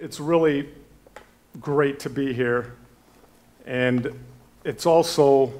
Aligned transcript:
It's 0.00 0.20
really 0.20 0.68
great 1.60 1.98
to 2.00 2.10
be 2.10 2.32
here. 2.32 2.74
And 3.66 4.16
it's 4.64 4.86
also 4.86 5.52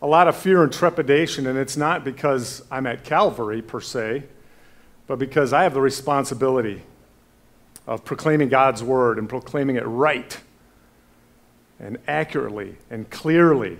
a 0.00 0.06
lot 0.06 0.26
of 0.26 0.36
fear 0.36 0.62
and 0.62 0.72
trepidation, 0.72 1.46
and 1.46 1.58
it's 1.58 1.76
not 1.76 2.02
because 2.02 2.62
I'm 2.70 2.86
at 2.86 3.04
Calvary 3.04 3.60
per 3.60 3.80
se, 3.80 4.22
but 5.06 5.18
because 5.18 5.52
I 5.52 5.64
have 5.64 5.74
the 5.74 5.82
responsibility 5.82 6.82
of 7.86 8.04
proclaiming 8.06 8.48
God's 8.48 8.82
word 8.82 9.18
and 9.18 9.28
proclaiming 9.28 9.76
it 9.76 9.84
right 9.84 10.38
and 11.78 11.98
accurately 12.08 12.76
and 12.90 13.08
clearly. 13.10 13.78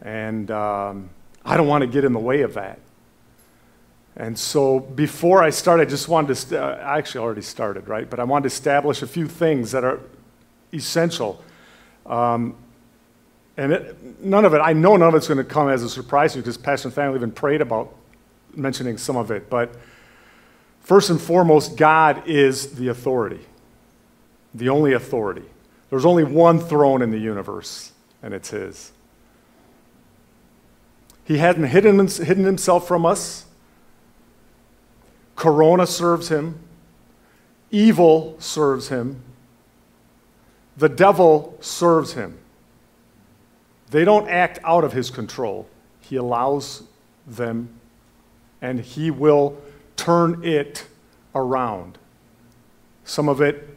And 0.00 0.50
um, 0.50 1.10
I 1.44 1.58
don't 1.58 1.68
want 1.68 1.82
to 1.82 1.86
get 1.86 2.04
in 2.04 2.14
the 2.14 2.18
way 2.18 2.40
of 2.40 2.54
that. 2.54 2.78
And 4.16 4.38
so 4.38 4.78
before 4.78 5.42
I 5.42 5.50
start, 5.50 5.80
I 5.80 5.84
just 5.84 6.08
wanted 6.08 6.28
to, 6.28 6.34
st- 6.36 6.60
uh, 6.60 6.78
I 6.80 6.98
actually 6.98 7.22
already 7.22 7.42
started, 7.42 7.88
right? 7.88 8.08
But 8.08 8.20
I 8.20 8.24
wanted 8.24 8.48
to 8.48 8.54
establish 8.54 9.02
a 9.02 9.06
few 9.06 9.26
things 9.26 9.72
that 9.72 9.82
are 9.82 10.00
essential. 10.72 11.42
Um, 12.06 12.54
and 13.56 13.72
it, 13.72 14.20
none 14.20 14.44
of 14.44 14.54
it, 14.54 14.58
I 14.58 14.72
know 14.72 14.96
none 14.96 15.08
of 15.08 15.14
it's 15.14 15.26
going 15.26 15.38
to 15.38 15.44
come 15.44 15.68
as 15.68 15.82
a 15.82 15.88
surprise 15.88 16.32
to 16.32 16.38
you 16.38 16.42
because 16.42 16.56
Pastor 16.56 16.90
Family 16.90 17.16
even 17.16 17.32
prayed 17.32 17.60
about 17.60 17.92
mentioning 18.54 18.98
some 18.98 19.16
of 19.16 19.30
it. 19.32 19.50
But 19.50 19.74
first 20.80 21.10
and 21.10 21.20
foremost, 21.20 21.76
God 21.76 22.28
is 22.28 22.72
the 22.74 22.88
authority, 22.88 23.40
the 24.54 24.68
only 24.68 24.92
authority. 24.92 25.44
There's 25.90 26.04
only 26.04 26.24
one 26.24 26.60
throne 26.60 27.02
in 27.02 27.10
the 27.10 27.18
universe, 27.18 27.92
and 28.22 28.32
it's 28.32 28.50
His. 28.50 28.92
He 31.24 31.38
hadn't 31.38 31.64
hidden, 31.64 32.06
hidden 32.06 32.44
himself 32.44 32.86
from 32.86 33.06
us. 33.06 33.46
Corona 35.36 35.86
serves 35.86 36.28
him. 36.28 36.60
Evil 37.70 38.36
serves 38.38 38.88
him. 38.88 39.22
The 40.76 40.88
devil 40.88 41.56
serves 41.60 42.14
him. 42.14 42.38
They 43.90 44.04
don't 44.04 44.28
act 44.28 44.58
out 44.64 44.84
of 44.84 44.92
his 44.92 45.10
control. 45.10 45.68
He 46.00 46.16
allows 46.16 46.82
them, 47.26 47.80
and 48.60 48.80
he 48.80 49.10
will 49.10 49.56
turn 49.96 50.44
it 50.44 50.86
around. 51.34 51.98
Some 53.04 53.28
of 53.28 53.40
it 53.40 53.68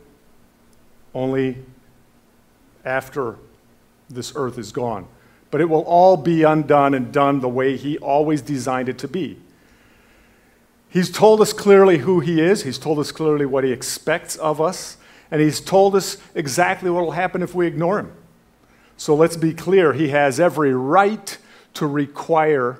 only 1.14 1.58
after 2.86 3.38
this 4.09 4.34
earth 4.36 4.58
is 4.58 4.72
gone. 4.72 5.08
But 5.52 5.62
it 5.62 5.70
will 5.70 5.81
all 5.81 6.18
be 6.18 6.44
undone 6.44 6.94
and 6.94 7.12
done 7.12 7.40
the 7.40 7.50
way 7.50 7.78
he 7.78 7.98
always 7.98 8.42
designed 8.42 8.90
it 8.90 8.98
to 9.00 9.08
be. 9.08 9.40
He's 10.90 11.12
told 11.12 11.42
us 11.42 11.54
clearly 11.54 12.00
who 12.00 12.20
He 12.20 12.42
is, 12.42 12.64
He's 12.64 12.78
told 12.78 13.00
us 13.00 13.12
clearly 13.12 13.46
what 13.46 13.64
He 13.64 13.72
expects 13.72 14.36
of 14.38 14.62
us, 14.62 14.98
and 15.30 15.42
He's 15.42 15.60
told 15.60 15.96
us 15.96 16.18
exactly 16.34 16.90
what 16.90 17.04
will 17.04 17.12
happen 17.12 17.42
if 17.42 17.54
we 17.54 17.68
ignore 17.68 18.00
Him. 18.00 18.14
So 18.96 19.14
let's 19.16 19.38
be 19.38 19.54
clear 19.54 19.94
He 19.94 20.10
has 20.10 20.40
every 20.40 20.74
right 20.74 21.38
to 21.76 21.86
require 21.86 22.80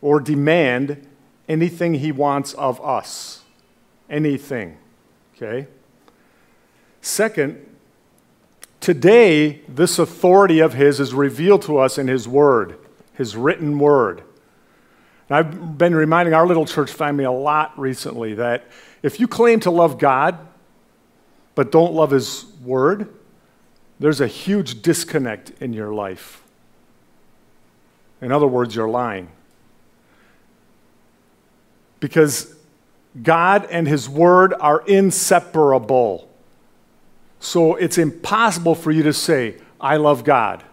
or 0.00 0.20
demand 0.20 1.06
anything 1.48 1.94
He 1.94 2.12
wants 2.12 2.54
of 2.54 2.80
us. 2.84 3.42
Anything. 4.10 4.78
Okay? 5.36 5.68
Second, 7.00 7.64
today, 8.80 9.60
this 9.68 9.98
authority 9.98 10.58
of 10.58 10.74
His 10.74 10.98
is 10.98 11.14
revealed 11.14 11.62
to 11.62 11.78
us 11.78 11.98
in 11.98 12.08
His 12.08 12.26
Word, 12.26 12.78
His 13.14 13.36
written 13.36 13.78
Word. 13.78 14.22
And 15.28 15.36
I've 15.36 15.78
been 15.78 15.94
reminding 15.94 16.34
our 16.34 16.46
little 16.46 16.66
church 16.66 16.90
family 16.90 17.24
a 17.24 17.30
lot 17.30 17.78
recently 17.78 18.34
that 18.34 18.66
if 19.02 19.20
you 19.20 19.28
claim 19.28 19.60
to 19.60 19.70
love 19.70 19.98
God, 19.98 20.38
but 21.54 21.70
don't 21.70 21.92
love 21.92 22.10
His 22.10 22.46
Word, 22.62 23.14
there's 24.00 24.20
a 24.20 24.26
huge 24.26 24.80
disconnect 24.80 25.50
in 25.60 25.72
your 25.72 25.92
life. 25.92 26.42
In 28.20 28.32
other 28.32 28.46
words, 28.46 28.74
you're 28.74 28.88
lying. 28.88 29.30
Because 32.00 32.54
God 33.22 33.66
and 33.70 33.86
His 33.86 34.08
Word 34.08 34.54
are 34.60 34.82
inseparable. 34.86 36.28
So 37.40 37.74
it's 37.74 37.98
impossible 37.98 38.74
for 38.74 38.90
you 38.90 39.02
to 39.02 39.12
say, 39.12 39.56
I 39.80 39.96
love 39.96 40.24
God, 40.24 40.64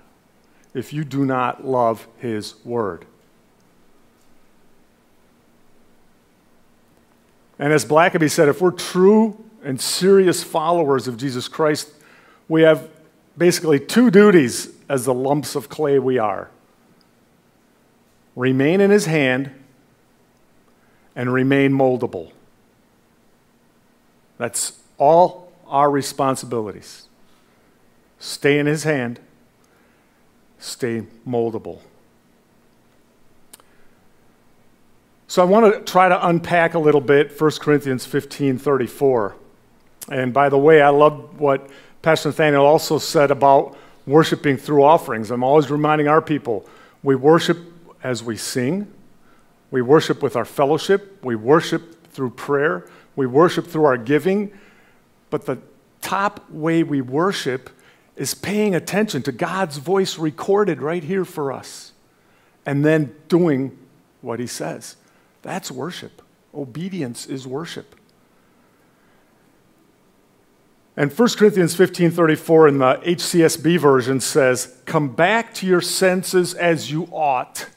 if 0.73 0.93
you 0.93 1.03
do 1.03 1.25
not 1.25 1.65
love 1.65 2.07
His 2.17 2.63
Word. 2.63 3.05
And 7.57 7.71
as 7.71 7.85
Blackaby 7.85 8.29
said, 8.29 8.49
if 8.49 8.61
we're 8.61 8.71
true 8.71 9.43
and 9.63 9.79
serious 9.79 10.43
followers 10.43 11.07
of 11.07 11.17
Jesus 11.17 11.47
Christ, 11.47 11.89
we 12.47 12.63
have 12.63 12.89
basically 13.37 13.79
two 13.79 14.11
duties 14.11 14.73
as 14.87 15.05
the 15.05 15.13
lumps 15.13 15.55
of 15.55 15.69
clay 15.69 15.99
we 15.99 16.17
are 16.17 16.49
remain 18.35 18.81
in 18.81 18.91
his 18.91 19.05
hand 19.05 19.49
and 21.15 21.31
remain 21.31 21.71
moldable. 21.71 22.31
That's 24.37 24.73
all 24.97 25.51
our 25.67 25.89
responsibilities. 25.89 27.07
Stay 28.19 28.59
in 28.59 28.65
his 28.65 28.83
hand, 28.83 29.19
stay 30.59 31.03
moldable. 31.27 31.79
So 35.27 35.41
I 35.41 35.45
want 35.45 35.73
to 35.73 35.91
try 35.91 36.07
to 36.07 36.27
unpack 36.27 36.75
a 36.75 36.79
little 36.79 37.01
bit 37.01 37.39
1 37.39 37.51
Corinthians 37.59 38.05
15 38.05 38.59
34. 38.59 39.35
And 40.09 40.33
by 40.33 40.49
the 40.49 40.57
way, 40.57 40.81
I 40.81 40.89
love 40.89 41.39
what 41.39 41.67
Pastor 42.03 42.29
Nathaniel 42.29 42.65
also 42.65 42.99
said 42.99 43.31
about 43.31 43.75
worshiping 44.05 44.55
through 44.57 44.83
offerings. 44.83 45.31
I'm 45.31 45.43
always 45.43 45.71
reminding 45.71 46.07
our 46.07 46.21
people 46.21 46.67
we 47.01 47.15
worship 47.15 47.57
as 48.03 48.23
we 48.23 48.37
sing, 48.37 48.91
we 49.71 49.81
worship 49.81 50.21
with 50.21 50.35
our 50.35 50.45
fellowship, 50.45 51.23
we 51.23 51.35
worship 51.35 52.07
through 52.11 52.29
prayer, 52.31 52.87
we 53.15 53.25
worship 53.25 53.65
through 53.65 53.85
our 53.85 53.97
giving. 53.97 54.51
But 55.31 55.47
the 55.47 55.57
top 56.01 56.47
way 56.51 56.83
we 56.83 57.01
worship 57.01 57.71
is 58.15 58.35
paying 58.35 58.75
attention 58.75 59.23
to 59.23 59.31
God's 59.31 59.77
voice 59.77 60.19
recorded 60.19 60.81
right 60.81 61.03
here 61.03 61.25
for 61.25 61.51
us 61.51 61.93
and 62.63 62.85
then 62.85 63.15
doing 63.27 63.75
what 64.21 64.39
He 64.39 64.47
says. 64.47 64.97
That's 65.45 65.69
worship. 65.69 66.23
Obedience 66.55 67.27
is 67.27 67.45
worship. 67.45 67.95
And 70.97 71.11
1 71.13 71.37
Corinthians 71.37 71.75
15:34 71.75 72.67
in 72.67 72.79
the 72.79 72.99
HCSB 73.03 73.77
version 73.77 74.19
says, 74.19 74.75
"Come 74.85 75.09
back 75.09 75.53
to 75.55 75.67
your 75.67 75.81
senses 75.81 76.55
as 76.55 76.89
you 76.89 77.07
ought 77.11 77.67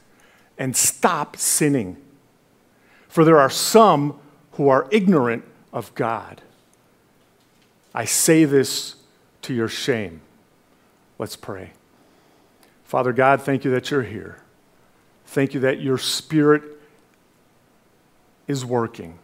and 0.57 0.75
stop 0.75 1.37
sinning. 1.37 1.99
For 3.07 3.23
there 3.23 3.39
are 3.39 3.51
some 3.51 4.19
who 4.53 4.71
are 4.71 4.89
ignorant 4.91 5.45
of 5.71 5.95
God." 5.95 6.41
I 7.95 8.07
say 8.07 8.47
this 8.47 8.95
to 9.43 9.53
your 9.53 9.69
shame. 9.69 10.23
Let's 11.19 11.37
pray. 11.37 11.73
Father 12.85 13.13
God, 13.13 13.43
thank 13.43 13.67
you 13.67 13.71
that 13.73 13.91
you're 13.91 14.05
here. 14.05 14.39
Thank 15.27 15.53
you 15.53 15.61
that 15.61 15.81
your 15.81 15.99
spirit 15.99 16.78
is 18.49 18.65
working. 18.65 19.19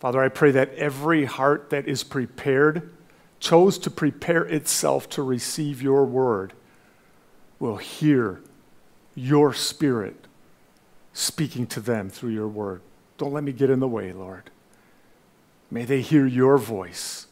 Father, 0.00 0.20
I 0.20 0.28
pray 0.28 0.50
that 0.50 0.74
every 0.74 1.26
heart 1.26 1.70
that 1.70 1.86
is 1.86 2.02
prepared, 2.02 2.92
chose 3.38 3.78
to 3.78 3.90
prepare 3.90 4.42
itself 4.42 5.08
to 5.10 5.22
receive 5.22 5.80
your 5.80 6.04
word, 6.04 6.52
will 7.60 7.76
hear 7.76 8.40
your 9.14 9.52
spirit 9.52 10.26
speaking 11.12 11.66
to 11.66 11.80
them 11.80 12.08
through 12.08 12.30
your 12.30 12.48
word. 12.48 12.80
Don't 13.16 13.32
let 13.32 13.44
me 13.44 13.52
get 13.52 13.70
in 13.70 13.80
the 13.80 13.88
way, 13.88 14.12
Lord. 14.12 14.50
May 15.70 15.84
they 15.84 16.00
hear 16.00 16.26
your 16.26 16.56
voice, 16.56 17.26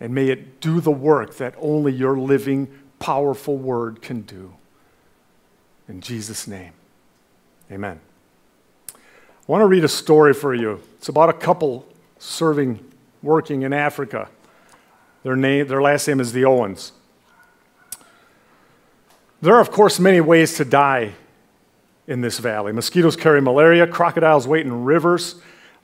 and 0.00 0.14
may 0.14 0.28
it 0.28 0.60
do 0.60 0.80
the 0.80 0.90
work 0.90 1.36
that 1.36 1.54
only 1.60 1.92
your 1.92 2.16
living, 2.16 2.68
powerful 2.98 3.56
word 3.56 4.00
can 4.00 4.22
do. 4.22 4.54
In 5.88 6.00
Jesus' 6.00 6.46
name, 6.46 6.72
amen. 7.70 8.00
I 9.46 9.52
want 9.52 9.60
to 9.60 9.66
read 9.66 9.84
a 9.84 9.88
story 9.88 10.32
for 10.32 10.54
you. 10.54 10.80
It's 10.96 11.10
about 11.10 11.28
a 11.28 11.34
couple 11.34 11.86
serving, 12.18 12.82
working 13.22 13.60
in 13.60 13.74
Africa. 13.74 14.30
Their, 15.22 15.36
name, 15.36 15.66
their 15.66 15.82
last 15.82 16.08
name 16.08 16.18
is 16.18 16.32
the 16.32 16.46
Owens. 16.46 16.92
There 19.42 19.54
are, 19.54 19.60
of 19.60 19.70
course, 19.70 20.00
many 20.00 20.22
ways 20.22 20.54
to 20.56 20.64
die 20.64 21.12
in 22.06 22.22
this 22.22 22.38
valley. 22.38 22.72
Mosquitoes 22.72 23.16
carry 23.16 23.42
malaria, 23.42 23.86
crocodiles 23.86 24.48
wait 24.48 24.64
in 24.64 24.84
rivers, 24.84 25.36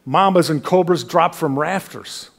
mambas 0.09 0.49
and 0.49 0.65
cobras 0.65 1.05
drop 1.05 1.35
from 1.35 1.59
rafters. 1.59 2.31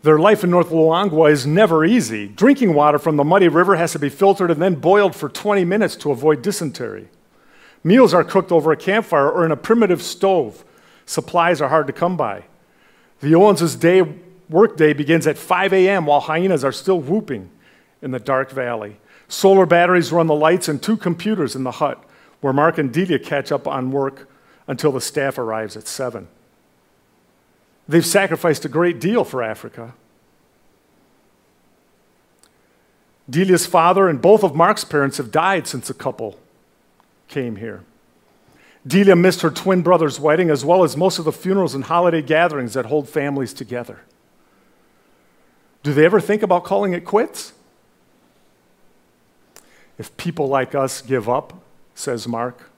Their 0.00 0.18
life 0.18 0.42
in 0.42 0.48
North 0.48 0.70
Luangwa 0.70 1.30
is 1.30 1.46
never 1.46 1.84
easy. 1.84 2.26
Drinking 2.26 2.72
water 2.72 2.98
from 2.98 3.16
the 3.16 3.24
muddy 3.24 3.48
river 3.48 3.76
has 3.76 3.92
to 3.92 3.98
be 3.98 4.08
filtered 4.08 4.50
and 4.50 4.62
then 4.62 4.76
boiled 4.76 5.14
for 5.14 5.28
20 5.28 5.66
minutes 5.66 5.94
to 5.96 6.10
avoid 6.10 6.40
dysentery. 6.40 7.08
Meals 7.84 8.14
are 8.14 8.24
cooked 8.24 8.52
over 8.52 8.72
a 8.72 8.76
campfire 8.76 9.30
or 9.30 9.44
in 9.44 9.52
a 9.52 9.56
primitive 9.56 10.02
stove. 10.02 10.64
Supplies 11.04 11.60
are 11.60 11.68
hard 11.68 11.86
to 11.88 11.92
come 11.92 12.16
by. 12.16 12.44
The 13.20 13.34
Owens' 13.34 13.76
day 13.76 14.02
workday 14.48 14.92
begins 14.92 15.26
at 15.26 15.38
5 15.38 15.72
a.m. 15.72 16.06
while 16.06 16.20
hyenas 16.20 16.64
are 16.64 16.72
still 16.72 17.00
whooping 17.00 17.50
in 18.00 18.10
the 18.10 18.20
dark 18.20 18.50
valley. 18.50 18.98
Solar 19.28 19.66
batteries 19.66 20.12
run 20.12 20.26
the 20.26 20.34
lights 20.34 20.68
and 20.68 20.82
two 20.82 20.96
computers 20.96 21.56
in 21.56 21.64
the 21.64 21.72
hut 21.72 22.04
where 22.40 22.52
Mark 22.52 22.78
and 22.78 22.92
Delia 22.92 23.18
catch 23.18 23.50
up 23.50 23.66
on 23.66 23.90
work 23.90 24.28
until 24.66 24.92
the 24.92 25.00
staff 25.00 25.38
arrives 25.38 25.76
at 25.76 25.88
7. 25.88 26.28
They've 27.88 28.06
sacrificed 28.06 28.64
a 28.64 28.68
great 28.68 29.00
deal 29.00 29.24
for 29.24 29.42
Africa. 29.42 29.94
Delia's 33.28 33.66
father 33.66 34.08
and 34.08 34.20
both 34.20 34.44
of 34.44 34.54
Mark's 34.54 34.84
parents 34.84 35.16
have 35.16 35.30
died 35.30 35.66
since 35.66 35.88
the 35.88 35.94
couple 35.94 36.38
came 37.32 37.56
here. 37.56 37.82
Delia 38.86 39.16
missed 39.16 39.42
her 39.42 39.50
twin 39.50 39.82
brother's 39.82 40.20
wedding 40.20 40.50
as 40.50 40.64
well 40.64 40.84
as 40.84 40.96
most 40.96 41.18
of 41.18 41.24
the 41.24 41.32
funerals 41.32 41.74
and 41.74 41.84
holiday 41.84 42.22
gatherings 42.22 42.74
that 42.74 42.86
hold 42.86 43.08
families 43.08 43.52
together. 43.52 44.00
Do 45.82 45.92
they 45.92 46.04
ever 46.04 46.20
think 46.20 46.42
about 46.42 46.62
calling 46.62 46.92
it 46.92 47.04
quits? 47.04 47.52
If 49.98 50.16
people 50.16 50.48
like 50.48 50.74
us 50.74 51.00
give 51.00 51.28
up, 51.28 51.54
says 51.94 52.28
Mark, 52.28 52.70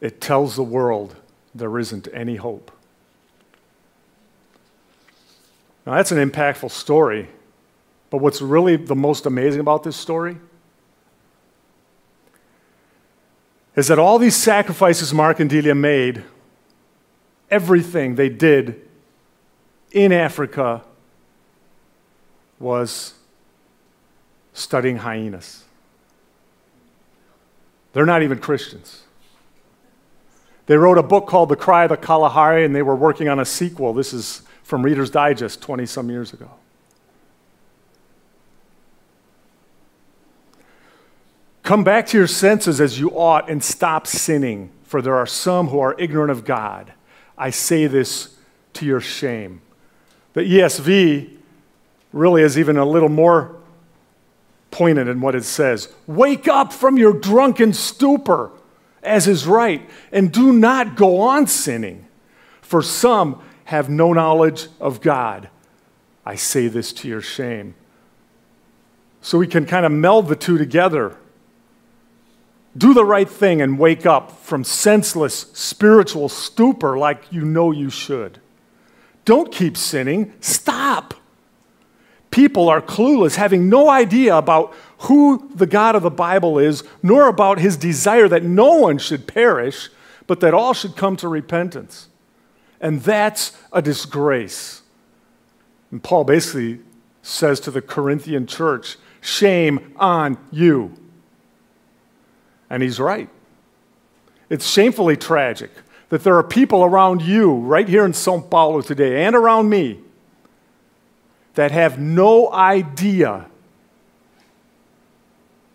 it 0.00 0.20
tells 0.20 0.56
the 0.56 0.62
world 0.62 1.16
there 1.54 1.78
isn't 1.78 2.08
any 2.12 2.36
hope. 2.36 2.70
Now, 5.84 5.94
that's 5.94 6.12
an 6.12 6.30
impactful 6.30 6.70
story, 6.70 7.28
but 8.10 8.18
what's 8.18 8.40
really 8.40 8.76
the 8.76 8.94
most 8.94 9.26
amazing 9.26 9.60
about 9.60 9.82
this 9.82 9.96
story 9.96 10.36
is 13.74 13.88
that 13.88 13.98
all 13.98 14.18
these 14.18 14.36
sacrifices 14.36 15.14
Mark 15.14 15.40
and 15.40 15.48
Delia 15.48 15.74
made, 15.74 16.24
everything 17.50 18.16
they 18.16 18.28
did 18.28 18.80
in 19.90 20.12
Africa 20.12 20.82
was 22.58 23.14
studying 24.52 24.98
hyenas. 24.98 25.64
They're 27.92 28.06
not 28.06 28.22
even 28.22 28.38
Christians. 28.38 29.02
They 30.66 30.76
wrote 30.76 30.98
a 30.98 31.02
book 31.02 31.26
called 31.26 31.48
The 31.48 31.56
Cry 31.56 31.84
of 31.84 31.90
the 31.90 31.96
Kalahari, 31.96 32.64
and 32.64 32.74
they 32.74 32.82
were 32.82 32.94
working 32.94 33.28
on 33.28 33.40
a 33.40 33.44
sequel. 33.44 33.92
This 33.92 34.12
is 34.12 34.42
from 34.62 34.82
Reader's 34.82 35.10
Digest 35.10 35.60
20 35.60 35.86
some 35.86 36.08
years 36.08 36.32
ago. 36.32 36.50
Come 41.72 41.84
back 41.84 42.06
to 42.08 42.18
your 42.18 42.26
senses 42.26 42.82
as 42.82 43.00
you 43.00 43.08
ought 43.18 43.48
and 43.48 43.64
stop 43.64 44.06
sinning, 44.06 44.68
for 44.82 45.00
there 45.00 45.14
are 45.14 45.24
some 45.24 45.68
who 45.68 45.80
are 45.80 45.98
ignorant 45.98 46.30
of 46.30 46.44
God. 46.44 46.92
I 47.38 47.48
say 47.48 47.86
this 47.86 48.36
to 48.74 48.84
your 48.84 49.00
shame. 49.00 49.62
The 50.34 50.42
ESV 50.42 51.34
really 52.12 52.42
is 52.42 52.58
even 52.58 52.76
a 52.76 52.84
little 52.84 53.08
more 53.08 53.56
pointed 54.70 55.08
in 55.08 55.22
what 55.22 55.34
it 55.34 55.44
says. 55.44 55.90
Wake 56.06 56.46
up 56.46 56.74
from 56.74 56.98
your 56.98 57.14
drunken 57.14 57.72
stupor, 57.72 58.50
as 59.02 59.26
is 59.26 59.46
right, 59.46 59.80
and 60.12 60.30
do 60.30 60.52
not 60.52 60.94
go 60.94 61.22
on 61.22 61.46
sinning, 61.46 62.06
for 62.60 62.82
some 62.82 63.42
have 63.64 63.88
no 63.88 64.12
knowledge 64.12 64.68
of 64.78 65.00
God. 65.00 65.48
I 66.26 66.34
say 66.34 66.68
this 66.68 66.92
to 66.92 67.08
your 67.08 67.22
shame. 67.22 67.76
So 69.22 69.38
we 69.38 69.46
can 69.46 69.64
kind 69.64 69.86
of 69.86 69.92
meld 69.92 70.28
the 70.28 70.36
two 70.36 70.58
together 70.58 71.16
do 72.76 72.94
the 72.94 73.04
right 73.04 73.28
thing 73.28 73.60
and 73.60 73.78
wake 73.78 74.06
up 74.06 74.32
from 74.40 74.64
senseless 74.64 75.46
spiritual 75.52 76.28
stupor 76.28 76.96
like 76.96 77.30
you 77.30 77.44
know 77.44 77.70
you 77.70 77.90
should. 77.90 78.40
Don't 79.24 79.52
keep 79.52 79.76
sinning. 79.76 80.32
Stop. 80.40 81.14
People 82.30 82.68
are 82.70 82.80
clueless, 82.80 83.36
having 83.36 83.68
no 83.68 83.90
idea 83.90 84.36
about 84.36 84.74
who 85.00 85.50
the 85.54 85.66
God 85.66 85.94
of 85.94 86.02
the 86.02 86.10
Bible 86.10 86.58
is, 86.58 86.82
nor 87.02 87.28
about 87.28 87.58
his 87.58 87.76
desire 87.76 88.26
that 88.28 88.42
no 88.42 88.74
one 88.74 88.96
should 88.96 89.26
perish, 89.26 89.90
but 90.26 90.40
that 90.40 90.54
all 90.54 90.72
should 90.72 90.96
come 90.96 91.16
to 91.16 91.28
repentance. 91.28 92.08
And 92.80 93.02
that's 93.02 93.56
a 93.72 93.82
disgrace. 93.82 94.82
And 95.90 96.02
Paul 96.02 96.24
basically 96.24 96.80
says 97.20 97.60
to 97.60 97.70
the 97.70 97.82
Corinthian 97.82 98.46
church, 98.46 98.96
Shame 99.20 99.92
on 99.96 100.38
you. 100.50 100.94
And 102.72 102.82
he's 102.82 102.98
right. 102.98 103.28
It's 104.48 104.66
shamefully 104.66 105.16
tragic 105.16 105.70
that 106.08 106.24
there 106.24 106.36
are 106.36 106.42
people 106.42 106.84
around 106.84 107.20
you, 107.22 107.52
right 107.52 107.88
here 107.88 108.04
in 108.04 108.14
Sao 108.14 108.40
Paulo 108.40 108.80
today, 108.80 109.24
and 109.24 109.36
around 109.36 109.68
me, 109.68 110.00
that 111.54 111.70
have 111.70 111.98
no 111.98 112.50
idea 112.50 113.46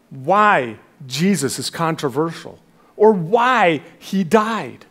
why 0.09 0.77
Jesus 1.05 1.59
is 1.59 1.69
controversial 1.69 2.59
or 2.95 3.11
why 3.11 3.83
he 3.99 4.23
died. 4.23 4.85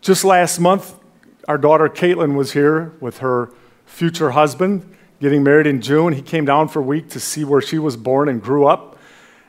Just 0.00 0.24
last 0.24 0.58
month, 0.58 0.98
our 1.46 1.58
daughter 1.58 1.88
Caitlin 1.88 2.34
was 2.34 2.52
here 2.52 2.92
with 3.00 3.18
her 3.18 3.50
future 3.84 4.30
husband, 4.30 4.94
getting 5.20 5.42
married 5.42 5.66
in 5.66 5.82
June. 5.82 6.14
He 6.14 6.22
came 6.22 6.46
down 6.46 6.68
for 6.68 6.78
a 6.78 6.82
week 6.84 7.10
to 7.10 7.20
see 7.20 7.44
where 7.44 7.60
she 7.60 7.78
was 7.78 7.98
born 7.98 8.30
and 8.30 8.42
grew 8.42 8.66
up. 8.66 8.97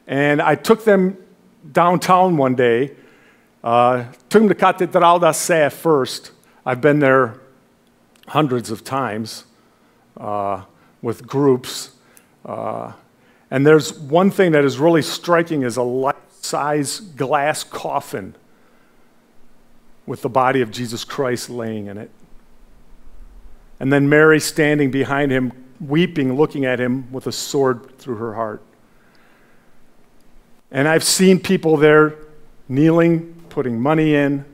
And 0.09 0.41
I 0.41 0.55
took 0.55 0.85
them 0.85 1.17
downtown 1.71 2.35
one 2.35 2.55
day, 2.55 2.95
uh, 3.63 4.05
took 4.27 4.41
them 4.41 4.49
to 4.49 4.55
Catedral 4.55 5.19
da 5.19 5.31
Sé 5.31 5.71
first. 5.71 6.31
I've 6.65 6.81
been 6.81 6.97
there 6.97 7.39
hundreds 8.27 8.71
of 8.71 8.83
times 8.83 9.45
uh, 10.17 10.63
with 11.03 11.27
groups. 11.27 11.91
Uh, 12.43 12.93
and 13.51 13.67
there's 13.67 13.93
one 13.99 14.31
thing 14.31 14.51
that 14.53 14.65
is 14.65 14.79
really 14.79 15.03
striking 15.03 15.61
is 15.61 15.77
a 15.77 15.83
life-size 15.83 16.99
glass 16.99 17.63
coffin 17.63 18.35
with 20.07 20.23
the 20.23 20.29
body 20.29 20.61
of 20.61 20.71
Jesus 20.71 21.03
Christ 21.03 21.51
laying 21.51 21.85
in 21.85 21.99
it. 21.99 22.09
And 23.79 23.93
then 23.93 24.09
Mary 24.09 24.39
standing 24.39 24.89
behind 24.89 25.31
him, 25.31 25.51
weeping, 25.79 26.35
looking 26.35 26.65
at 26.65 26.79
him 26.79 27.11
with 27.11 27.27
a 27.27 27.31
sword 27.31 27.99
through 27.99 28.15
her 28.15 28.33
heart. 28.33 28.63
And 30.71 30.87
I've 30.87 31.03
seen 31.03 31.39
people 31.39 31.77
there 31.77 32.15
kneeling, 32.67 33.33
putting 33.49 33.81
money 33.81 34.15
in. 34.15 34.45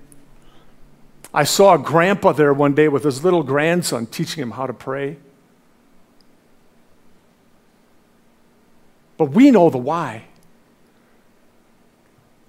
I 1.33 1.43
saw 1.43 1.75
a 1.75 1.77
grandpa 1.77 2.31
there 2.31 2.53
one 2.53 2.73
day 2.73 2.87
with 2.87 3.03
his 3.03 3.23
little 3.23 3.43
grandson 3.43 4.05
teaching 4.05 4.41
him 4.41 4.51
how 4.51 4.65
to 4.67 4.73
pray. 4.73 5.17
But 9.17 9.31
we 9.31 9.51
know 9.51 9.69
the 9.69 9.77
why. 9.77 10.25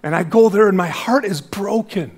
And 0.02 0.14
I 0.14 0.22
go 0.22 0.48
there 0.48 0.68
and 0.68 0.76
my 0.76 0.88
heart 0.88 1.24
is 1.24 1.40
broken 1.40 2.16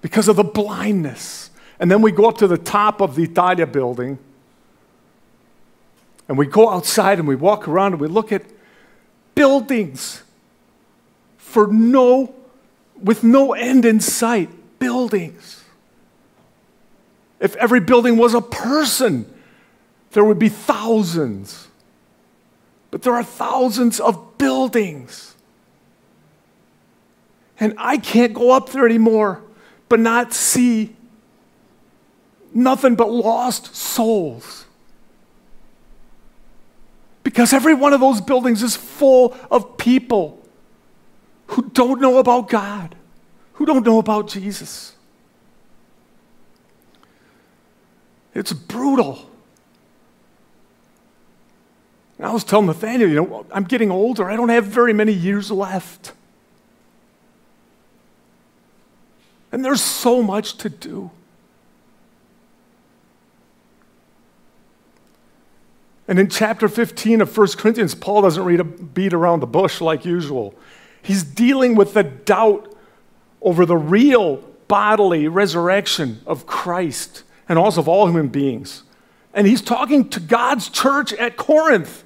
because 0.00 0.28
of 0.28 0.36
the 0.36 0.44
blindness. 0.44 1.50
And 1.80 1.90
then 1.90 2.00
we 2.00 2.12
go 2.12 2.28
up 2.28 2.38
to 2.38 2.46
the 2.46 2.58
top 2.58 3.00
of 3.00 3.16
the 3.16 3.24
Italia 3.24 3.66
building 3.66 4.18
and 6.28 6.38
we 6.38 6.46
go 6.46 6.70
outside 6.70 7.18
and 7.18 7.28
we 7.28 7.36
walk 7.36 7.68
around 7.68 7.92
and 7.92 8.00
we 8.00 8.08
look 8.08 8.32
at 8.32 8.42
buildings 9.34 10.22
for 11.36 11.66
no, 11.66 12.34
with 13.00 13.22
no 13.22 13.52
end 13.52 13.84
in 13.84 14.00
sight. 14.00 14.50
Buildings. 14.78 15.64
If 17.40 17.56
every 17.56 17.80
building 17.80 18.16
was 18.16 18.34
a 18.34 18.40
person, 18.40 19.32
there 20.12 20.24
would 20.24 20.38
be 20.38 20.48
thousands. 20.48 21.68
But 22.90 23.02
there 23.02 23.14
are 23.14 23.24
thousands 23.24 24.00
of 24.00 24.38
buildings. 24.38 25.34
And 27.58 27.74
I 27.78 27.98
can't 27.98 28.34
go 28.34 28.50
up 28.52 28.70
there 28.70 28.86
anymore 28.86 29.42
but 29.88 30.00
not 30.00 30.32
see 30.32 30.96
nothing 32.52 32.94
but 32.94 33.10
lost 33.10 33.74
souls. 33.76 34.63
Because 37.24 37.52
every 37.52 37.74
one 37.74 37.92
of 37.92 38.00
those 38.00 38.20
buildings 38.20 38.62
is 38.62 38.76
full 38.76 39.36
of 39.50 39.76
people 39.76 40.46
who 41.48 41.70
don't 41.70 42.00
know 42.00 42.18
about 42.18 42.48
God, 42.48 42.94
who 43.54 43.66
don't 43.66 43.84
know 43.84 43.98
about 43.98 44.28
Jesus. 44.28 44.94
It's 48.34 48.52
brutal. 48.52 49.30
And 52.18 52.26
I 52.26 52.32
was 52.32 52.44
telling 52.44 52.66
Nathaniel, 52.66 53.08
you 53.08 53.16
know, 53.16 53.46
I'm 53.50 53.64
getting 53.64 53.90
older. 53.90 54.30
I 54.30 54.36
don't 54.36 54.50
have 54.50 54.66
very 54.66 54.92
many 54.92 55.12
years 55.12 55.50
left. 55.50 56.12
And 59.50 59.64
there's 59.64 59.80
so 59.80 60.22
much 60.22 60.56
to 60.58 60.68
do. 60.68 61.10
And 66.06 66.18
in 66.18 66.28
chapter 66.28 66.68
15 66.68 67.20
of 67.22 67.36
1 67.36 67.48
Corinthians, 67.56 67.94
Paul 67.94 68.22
doesn't 68.22 68.44
read 68.44 68.60
a 68.60 68.64
beat 68.64 69.12
around 69.12 69.40
the 69.40 69.46
bush 69.46 69.80
like 69.80 70.04
usual. 70.04 70.54
He's 71.02 71.22
dealing 71.22 71.74
with 71.74 71.94
the 71.94 72.02
doubt 72.02 72.74
over 73.40 73.64
the 73.64 73.76
real 73.76 74.36
bodily 74.68 75.28
resurrection 75.28 76.20
of 76.26 76.46
Christ 76.46 77.22
and 77.48 77.58
also 77.58 77.80
of 77.80 77.88
all 77.88 78.06
human 78.06 78.28
beings. 78.28 78.82
And 79.32 79.46
he's 79.46 79.60
talking 79.60 80.08
to 80.10 80.20
God's 80.20 80.68
church 80.68 81.12
at 81.14 81.36
Corinth. 81.36 82.04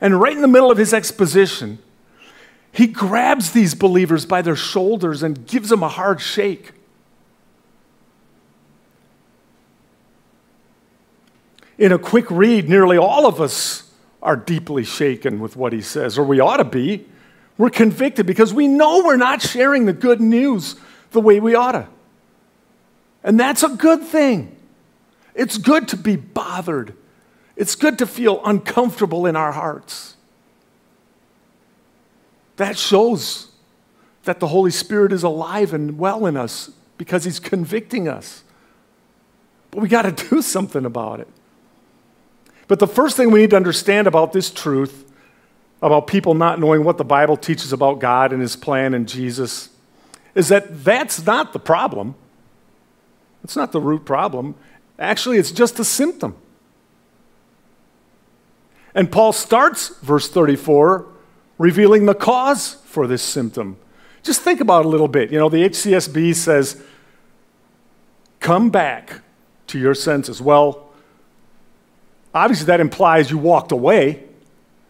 And 0.00 0.20
right 0.20 0.34
in 0.34 0.42
the 0.42 0.48
middle 0.48 0.70
of 0.70 0.78
his 0.78 0.92
exposition, 0.92 1.78
he 2.70 2.86
grabs 2.86 3.52
these 3.52 3.74
believers 3.74 4.26
by 4.26 4.42
their 4.42 4.56
shoulders 4.56 5.22
and 5.22 5.46
gives 5.46 5.70
them 5.70 5.82
a 5.82 5.88
hard 5.88 6.20
shake. 6.20 6.72
In 11.78 11.92
a 11.92 11.98
quick 11.98 12.30
read, 12.30 12.68
nearly 12.68 12.96
all 12.96 13.26
of 13.26 13.40
us 13.40 13.90
are 14.22 14.36
deeply 14.36 14.84
shaken 14.84 15.40
with 15.40 15.56
what 15.56 15.72
he 15.72 15.82
says, 15.82 16.18
or 16.18 16.24
we 16.24 16.40
ought 16.40 16.56
to 16.56 16.64
be. 16.64 17.06
We're 17.58 17.70
convicted 17.70 18.26
because 18.26 18.52
we 18.52 18.66
know 18.66 19.02
we're 19.04 19.16
not 19.16 19.42
sharing 19.42 19.86
the 19.86 19.92
good 19.92 20.20
news 20.20 20.76
the 21.12 21.20
way 21.20 21.40
we 21.40 21.54
ought 21.54 21.72
to. 21.72 21.88
And 23.22 23.38
that's 23.38 23.62
a 23.62 23.68
good 23.68 24.02
thing. 24.02 24.56
It's 25.34 25.58
good 25.58 25.88
to 25.88 25.96
be 25.96 26.16
bothered, 26.16 26.94
it's 27.56 27.74
good 27.74 27.98
to 27.98 28.06
feel 28.06 28.40
uncomfortable 28.44 29.26
in 29.26 29.36
our 29.36 29.52
hearts. 29.52 30.16
That 32.56 32.78
shows 32.78 33.50
that 34.24 34.40
the 34.40 34.48
Holy 34.48 34.70
Spirit 34.70 35.12
is 35.12 35.22
alive 35.22 35.74
and 35.74 35.98
well 35.98 36.24
in 36.26 36.36
us 36.36 36.70
because 36.96 37.24
He's 37.24 37.38
convicting 37.38 38.08
us. 38.08 38.42
But 39.70 39.82
we 39.82 39.88
got 39.88 40.02
to 40.02 40.28
do 40.30 40.40
something 40.42 40.84
about 40.84 41.20
it. 41.20 41.28
But 42.68 42.78
the 42.78 42.86
first 42.86 43.16
thing 43.16 43.30
we 43.30 43.40
need 43.40 43.50
to 43.50 43.56
understand 43.56 44.06
about 44.06 44.32
this 44.32 44.50
truth, 44.50 45.04
about 45.80 46.06
people 46.06 46.34
not 46.34 46.58
knowing 46.58 46.84
what 46.84 46.98
the 46.98 47.04
Bible 47.04 47.36
teaches 47.36 47.72
about 47.72 48.00
God 48.00 48.32
and 48.32 48.42
His 48.42 48.56
plan 48.56 48.94
and 48.94 49.08
Jesus, 49.08 49.68
is 50.34 50.48
that 50.48 50.84
that's 50.84 51.24
not 51.24 51.52
the 51.52 51.58
problem. 51.58 52.14
It's 53.44 53.56
not 53.56 53.72
the 53.72 53.80
root 53.80 54.04
problem. 54.04 54.54
Actually, 54.98 55.38
it's 55.38 55.52
just 55.52 55.78
a 55.78 55.84
symptom. 55.84 56.36
And 58.94 59.12
Paul 59.12 59.32
starts 59.32 59.90
verse 60.00 60.28
34 60.28 61.06
revealing 61.58 62.06
the 62.06 62.14
cause 62.14 62.74
for 62.86 63.06
this 63.06 63.22
symptom. 63.22 63.76
Just 64.22 64.40
think 64.40 64.60
about 64.60 64.80
it 64.80 64.86
a 64.86 64.88
little 64.88 65.08
bit. 65.08 65.30
You 65.30 65.38
know, 65.38 65.48
the 65.48 65.68
HCSB 65.68 66.34
says, 66.34 66.82
come 68.40 68.70
back 68.70 69.20
to 69.68 69.78
your 69.78 69.94
senses. 69.94 70.40
Well, 70.42 70.85
Obviously, 72.36 72.66
that 72.66 72.80
implies 72.80 73.30
you 73.30 73.38
walked 73.38 73.72
away. 73.72 74.22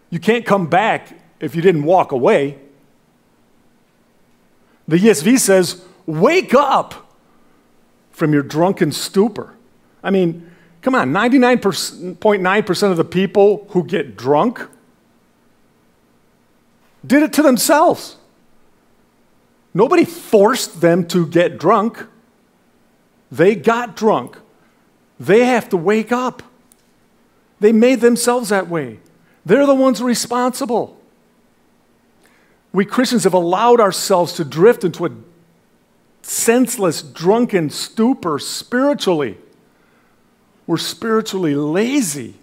You 0.09 0.19
can't 0.19 0.45
come 0.45 0.67
back 0.67 1.17
if 1.39 1.55
you 1.55 1.61
didn't 1.61 1.83
walk 1.83 2.11
away. 2.11 2.59
The 4.85 4.97
ESV 4.97 5.39
says, 5.39 5.81
Wake 6.05 6.53
up 6.53 7.09
from 8.11 8.33
your 8.33 8.43
drunken 8.43 8.91
stupor. 8.91 9.55
I 10.03 10.09
mean, 10.09 10.51
come 10.81 10.93
on, 10.93 11.13
99.9% 11.13 12.91
of 12.91 12.97
the 12.97 13.05
people 13.05 13.65
who 13.69 13.85
get 13.85 14.17
drunk 14.17 14.67
did 17.05 17.23
it 17.23 17.31
to 17.31 17.41
themselves. 17.41 18.17
Nobody 19.73 20.03
forced 20.03 20.81
them 20.81 21.07
to 21.07 21.25
get 21.25 21.59
drunk. 21.59 22.07
They 23.31 23.55
got 23.55 23.95
drunk. 23.95 24.37
They 25.17 25.45
have 25.45 25.69
to 25.69 25.77
wake 25.77 26.11
up. 26.11 26.43
They 27.59 27.71
made 27.71 28.01
themselves 28.01 28.49
that 28.49 28.67
way. 28.69 28.99
They're 29.45 29.65
the 29.65 29.75
ones 29.75 30.01
responsible. 30.01 30.99
We 32.73 32.85
Christians 32.85 33.23
have 33.23 33.33
allowed 33.33 33.79
ourselves 33.79 34.33
to 34.33 34.43
drift 34.43 34.83
into 34.83 35.05
a 35.05 35.11
senseless, 36.21 37.01
drunken 37.01 37.69
stupor 37.69 38.37
spiritually. 38.39 39.37
We're 40.67 40.77
spiritually 40.77 41.55
lazy. 41.55 42.35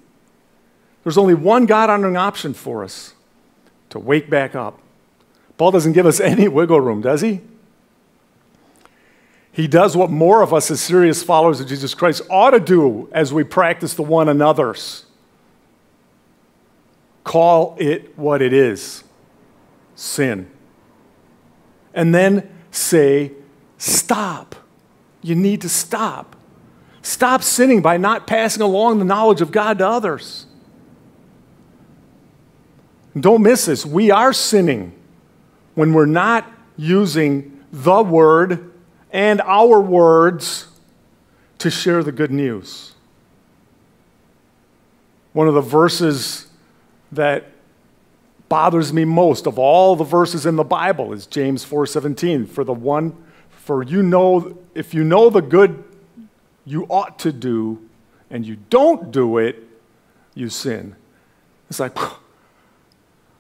There's 1.03 1.19
only 1.19 1.35
one 1.35 1.67
God 1.67 1.91
honoring 1.91 2.17
option 2.17 2.55
for 2.55 2.83
us 2.83 3.13
to 3.91 3.99
wake 3.99 4.31
back 4.31 4.55
up. 4.55 4.81
Paul 5.59 5.71
doesn't 5.71 5.93
give 5.93 6.07
us 6.07 6.19
any 6.21 6.49
wiggle 6.49 6.81
room, 6.81 7.03
does 7.03 7.21
he? 7.21 7.43
He 9.55 9.69
does 9.69 9.97
what 9.97 10.11
more 10.11 10.43
of 10.43 10.53
us 10.53 10.69
as 10.73 10.81
serious 10.81 11.23
followers 11.23 11.61
of 11.61 11.69
Jesus 11.69 11.95
Christ 11.95 12.23
ought 12.29 12.51
to 12.51 12.61
do 12.61 13.09
as 13.13 13.33
we 13.33 13.45
practice 13.45 13.95
the 13.95 14.03
one 14.03 14.29
another's. 14.29 15.07
Call 17.23 17.77
it 17.79 18.19
what 18.19 18.43
it 18.43 18.53
is 18.53 19.05
sin. 19.95 20.51
And 21.95 22.13
then 22.13 22.51
say, 22.73 23.31
stop. 23.79 24.57
You 25.23 25.37
need 25.37 25.61
to 25.61 25.69
stop. 25.69 26.35
Stop 27.03 27.45
sinning 27.45 27.81
by 27.81 27.97
not 27.97 28.27
passing 28.27 28.61
along 28.61 28.99
the 28.99 29.05
knowledge 29.05 29.41
of 29.41 29.53
God 29.53 29.79
to 29.79 29.89
others. 29.89 30.47
Don't 33.19 33.45
miss 33.45 33.67
this. 33.67 33.87
We 33.87 34.11
are 34.11 34.33
sinning 34.33 34.99
when 35.77 35.93
we're 35.93 36.07
not 36.07 36.51
using 36.77 37.65
the 37.71 38.03
word 38.03 38.73
and 39.15 39.41
our 39.43 39.81
words 39.81 40.67
to 41.59 41.71
share 41.71 42.03
the 42.03 42.11
good 42.11 42.33
news. 42.33 42.93
One 45.33 45.47
of 45.47 45.55
the 45.55 45.61
verses 45.61 46.49
that 47.13 47.47
bothers 48.49 48.93
me 48.93 49.05
most 49.05 49.47
of 49.47 49.57
all 49.57 49.95
the 49.95 50.05
verses 50.05 50.47
in 50.47 50.57
the 50.57 50.65
Bible 50.65 51.13
is 51.13 51.27
James 51.27 51.65
4:17 51.65 52.45
for 52.45 52.65
the 52.65 52.75
one 52.75 53.17
for 53.51 53.85
you 53.85 54.03
know 54.03 54.59
if 54.75 54.93
you 54.93 55.05
know 55.05 55.31
the 55.31 55.41
good 55.41 55.83
you 56.65 56.85
ought 56.91 57.19
to 57.21 57.33
do 57.33 57.89
and 58.31 58.45
you 58.45 58.57
don't 58.69 59.13
do 59.13 59.39
it 59.39 59.63
you 60.35 60.49
sin. 60.49 60.97
It's 61.71 61.79
like 61.79 61.97
I 61.97 62.17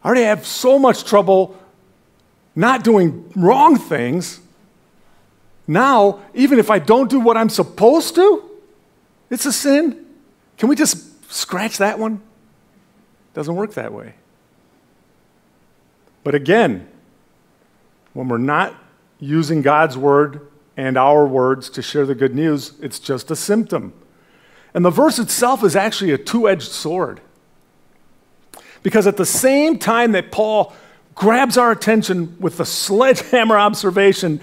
already 0.04 0.22
have 0.22 0.46
so 0.46 0.78
much 0.78 1.04
trouble 1.04 1.56
not 2.54 2.84
doing 2.84 3.32
wrong 3.34 3.76
things 3.76 4.40
now, 5.66 6.20
even 6.34 6.58
if 6.58 6.70
I 6.70 6.78
don't 6.78 7.08
do 7.08 7.20
what 7.20 7.36
I'm 7.36 7.48
supposed 7.48 8.14
to, 8.16 8.50
it's 9.30 9.46
a 9.46 9.52
sin. 9.52 10.04
Can 10.58 10.68
we 10.68 10.76
just 10.76 11.32
scratch 11.32 11.78
that 11.78 11.98
one? 11.98 12.20
Doesn't 13.32 13.54
work 13.54 13.74
that 13.74 13.92
way. 13.92 14.14
But 16.22 16.34
again, 16.34 16.88
when 18.12 18.28
we're 18.28 18.38
not 18.38 18.74
using 19.18 19.62
God's 19.62 19.96
word 19.96 20.48
and 20.76 20.96
our 20.96 21.26
words 21.26 21.68
to 21.70 21.82
share 21.82 22.06
the 22.06 22.14
good 22.14 22.34
news, 22.34 22.74
it's 22.80 22.98
just 22.98 23.30
a 23.30 23.36
symptom. 23.36 23.92
And 24.72 24.84
the 24.84 24.90
verse 24.90 25.18
itself 25.18 25.62
is 25.64 25.76
actually 25.76 26.12
a 26.12 26.18
two 26.18 26.48
edged 26.48 26.70
sword. 26.70 27.20
Because 28.82 29.06
at 29.06 29.16
the 29.16 29.26
same 29.26 29.78
time 29.78 30.12
that 30.12 30.30
Paul 30.30 30.74
grabs 31.14 31.56
our 31.56 31.70
attention 31.70 32.36
with 32.40 32.58
the 32.58 32.66
sledgehammer 32.66 33.56
observation 33.56 34.40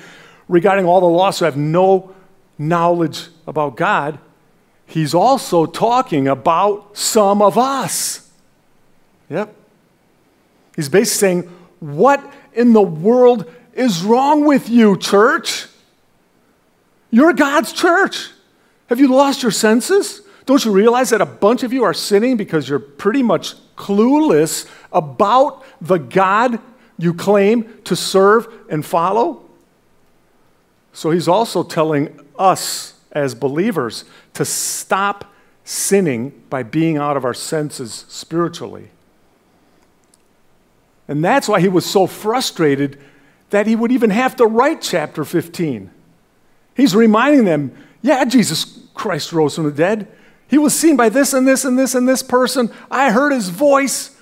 regarding 0.52 0.86
all 0.86 1.00
the 1.00 1.08
lost 1.08 1.40
who 1.40 1.46
have 1.46 1.56
no 1.56 2.14
knowledge 2.58 3.30
about 3.48 3.78
God, 3.78 4.20
he's 4.86 5.14
also 5.14 5.66
talking 5.66 6.28
about 6.28 6.96
some 6.96 7.42
of 7.42 7.58
us. 7.58 8.30
Yep. 9.30 9.56
He's 10.76 10.90
basically 10.90 11.20
saying, 11.20 11.42
What 11.80 12.22
in 12.54 12.74
the 12.74 12.82
world 12.82 13.50
is 13.74 14.04
wrong 14.04 14.46
with 14.46 14.70
you, 14.70 14.98
church? 14.98 15.68
You're 17.10 17.34
God's 17.34 17.72
church. 17.72 18.30
Have 18.88 19.00
you 19.00 19.08
lost 19.08 19.44
your 19.44 19.54
senses? 19.54 20.22
Don't 20.46 20.66
you 20.66 20.72
realize 20.72 21.12
that 21.12 21.22
a 21.22 21.26
bunch 21.26 21.64
of 21.64 21.72
you 21.72 21.86
are 21.86 21.94
sinning 21.94 22.36
because 22.36 22.68
you're 22.68 22.80
pretty 22.80 23.24
much 23.24 23.56
clueless 23.76 24.70
about 24.92 25.64
the 25.80 25.98
God 25.98 26.60
you 26.98 27.14
claim 27.14 27.80
to 27.86 27.96
serve 27.96 28.48
and 28.70 28.86
follow? 28.86 29.41
So 30.94 31.12
he's 31.12 31.28
also 31.28 31.64
telling 31.64 32.20
us 32.38 32.94
as 33.12 33.36
believers 33.36 34.06
to 34.34 34.46
stop 34.46 35.26
sinning 35.64 36.42
by 36.50 36.64
being 36.64 36.98
out 36.98 37.18
of 37.18 37.26
our 37.26 37.34
senses 37.34 38.06
spiritually. 38.08 38.90
And 41.08 41.24
that's 41.24 41.48
why 41.48 41.60
he 41.60 41.68
was 41.68 41.86
so 41.86 42.08
frustrated 42.08 43.00
that 43.50 43.68
he 43.68 43.76
would 43.76 43.92
even 43.92 44.10
have 44.10 44.36
to 44.38 44.46
write 44.46 44.82
chapter 44.82 45.26
15. 45.26 45.92
He's 46.76 46.96
reminding 46.96 47.46
them, 47.46 47.76
yeah, 48.02 48.24
Jesus 48.26 48.80
Christ 48.94 49.34
rose 49.34 49.56
from 49.56 49.66
the 49.66 49.72
dead. 49.72 50.08
He 50.48 50.58
was 50.58 50.78
seen 50.78 50.96
by 50.96 51.10
this 51.10 51.34
and 51.34 51.48
this 51.48 51.66
and 51.66 51.78
this 51.78 51.96
and 51.96 52.08
this 52.08 52.24
person. 52.24 52.72
I 52.90 53.12
heard 53.12 53.32
his 53.32 53.50
voice. 53.50 54.16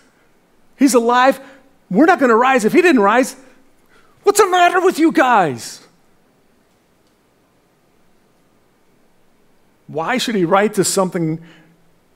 He's 0.77 0.93
alive. 0.93 1.39
We're 1.89 2.05
not 2.05 2.19
going 2.19 2.29
to 2.29 2.35
rise. 2.35 2.65
If 2.65 2.73
he 2.73 2.81
didn't 2.81 3.01
rise, 3.01 3.35
what's 4.23 4.39
the 4.39 4.49
matter 4.49 4.81
with 4.81 4.99
you 4.99 5.11
guys? 5.11 5.78
Why 9.89 10.19
should 10.19 10.35
he 10.35 10.45
write 10.45 10.75
to 10.75 10.83
something 10.83 11.41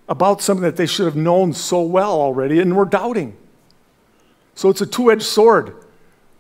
about 0.08 0.44
something 0.44 0.62
that 0.62 0.76
they 0.76 0.86
should 0.86 1.08
have 1.08 1.16
known 1.16 1.54
so 1.54 1.82
well 1.82 2.12
already 2.12 2.60
and 2.60 2.78
were 2.78 2.86
doubting? 2.86 3.36
So 4.54 4.70
it's 4.70 4.82
a 4.82 4.86
two 4.86 5.12
edged 5.12 5.24
sword. 5.24 5.76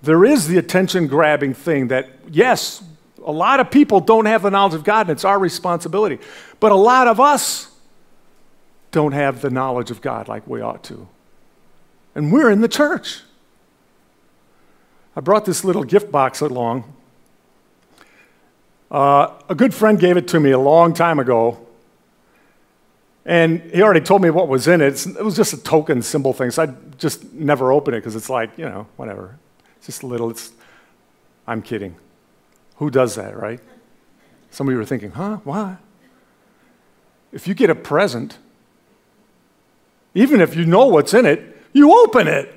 There 0.03 0.23
is 0.25 0.47
the 0.47 0.59
attention 0.59 1.07
grabbing 1.07 1.55
thing 1.55 1.87
that, 1.87 2.09
yes, 2.29 2.83
a 3.25 3.31
lot 3.31 3.59
of 3.59 3.71
people 3.71 3.99
don't 3.99 4.27
have 4.27 4.43
the 4.43 4.51
knowledge 4.51 4.75
of 4.75 4.83
God, 4.83 5.07
and 5.07 5.11
it's 5.11 5.25
our 5.25 5.39
responsibility. 5.39 6.19
But 6.59 6.71
a 6.71 6.75
lot 6.75 7.07
of 7.07 7.19
us 7.19 7.71
don't 8.91 9.13
have 9.13 9.41
the 9.41 9.49
knowledge 9.49 9.89
of 9.89 10.01
God 10.01 10.27
like 10.27 10.47
we 10.47 10.61
ought 10.61 10.83
to. 10.83 11.07
And 12.13 12.31
we're 12.31 12.51
in 12.51 12.61
the 12.61 12.67
church. 12.67 13.21
I 15.15 15.21
brought 15.21 15.45
this 15.45 15.63
little 15.63 15.83
gift 15.83 16.11
box 16.11 16.41
along. 16.41 16.93
Uh, 18.93 19.33
a 19.49 19.55
good 19.55 19.73
friend 19.73 19.99
gave 19.99 20.17
it 20.17 20.27
to 20.27 20.39
me 20.39 20.51
a 20.51 20.59
long 20.59 20.93
time 20.93 21.17
ago. 21.17 21.59
And 23.25 23.61
he 23.71 23.81
already 23.81 24.01
told 24.01 24.21
me 24.21 24.29
what 24.29 24.47
was 24.47 24.67
in 24.67 24.81
it. 24.81 25.05
It 25.07 25.23
was 25.23 25.35
just 25.35 25.51
a 25.51 25.57
token 25.57 26.03
symbol 26.03 26.31
thing, 26.31 26.51
so 26.51 26.63
I 26.63 26.73
just 26.99 27.33
never 27.33 27.71
open 27.71 27.95
it 27.95 27.97
because 27.97 28.15
it's 28.15 28.29
like, 28.29 28.55
you 28.55 28.65
know, 28.65 28.87
whatever. 28.95 29.39
It's 29.77 29.87
just 29.87 30.03
a 30.03 30.05
little, 30.05 30.29
it's, 30.29 30.51
I'm 31.47 31.63
kidding. 31.63 31.95
Who 32.75 32.91
does 32.91 33.15
that, 33.15 33.35
right? 33.35 33.59
Some 34.51 34.67
of 34.67 34.73
you 34.73 34.79
are 34.79 34.85
thinking, 34.85 35.11
huh, 35.11 35.37
why? 35.43 35.77
If 37.31 37.47
you 37.47 37.55
get 37.55 37.71
a 37.71 37.75
present, 37.75 38.37
even 40.13 40.39
if 40.39 40.55
you 40.55 40.65
know 40.65 40.85
what's 40.85 41.15
in 41.15 41.25
it, 41.25 41.57
you 41.71 41.91
open 41.91 42.27
it. 42.27 42.53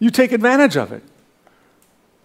You 0.00 0.10
take 0.10 0.32
advantage 0.32 0.76
of 0.76 0.90
it. 0.90 1.04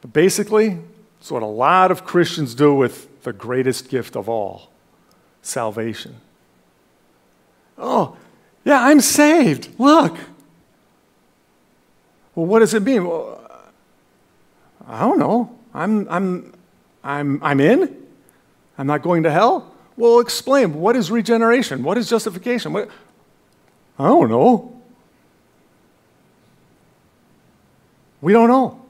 But 0.01 0.11
basically, 0.11 0.79
it's 1.19 1.31
what 1.31 1.43
a 1.43 1.47
lot 1.47 1.91
of 1.91 2.05
Christians 2.05 2.55
do 2.55 2.73
with 2.73 3.23
the 3.23 3.33
greatest 3.33 3.89
gift 3.89 4.15
of 4.15 4.29
all 4.29 4.69
salvation. 5.41 6.15
Oh, 7.77 8.15
yeah, 8.65 8.83
I'm 8.83 8.99
saved. 9.01 9.69
Look. 9.79 10.17
Well, 12.35 12.45
what 12.45 12.59
does 12.59 12.73
it 12.73 12.83
mean? 12.83 13.05
Well, 13.05 13.35
I 14.87 14.99
don't 15.01 15.19
know. 15.19 15.55
I'm, 15.73 16.07
I'm, 16.09 16.53
I'm, 17.03 17.43
I'm 17.43 17.59
in? 17.59 17.95
I'm 18.77 18.87
not 18.87 19.01
going 19.01 19.23
to 19.23 19.31
hell? 19.31 19.73
Well, 19.97 20.19
explain. 20.19 20.73
What 20.75 20.95
is 20.95 21.11
regeneration? 21.11 21.83
What 21.83 21.97
is 21.97 22.09
justification? 22.09 22.73
What? 22.73 22.89
I 23.97 24.07
don't 24.07 24.29
know. 24.29 24.81
We 28.21 28.33
don't 28.33 28.47
know. 28.47 28.85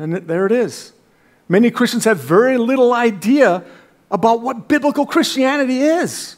And 0.00 0.14
there 0.14 0.46
it 0.46 0.52
is. 0.52 0.94
Many 1.46 1.70
Christians 1.70 2.06
have 2.06 2.18
very 2.18 2.56
little 2.56 2.94
idea 2.94 3.62
about 4.10 4.40
what 4.40 4.66
biblical 4.66 5.04
Christianity 5.04 5.80
is. 5.80 6.36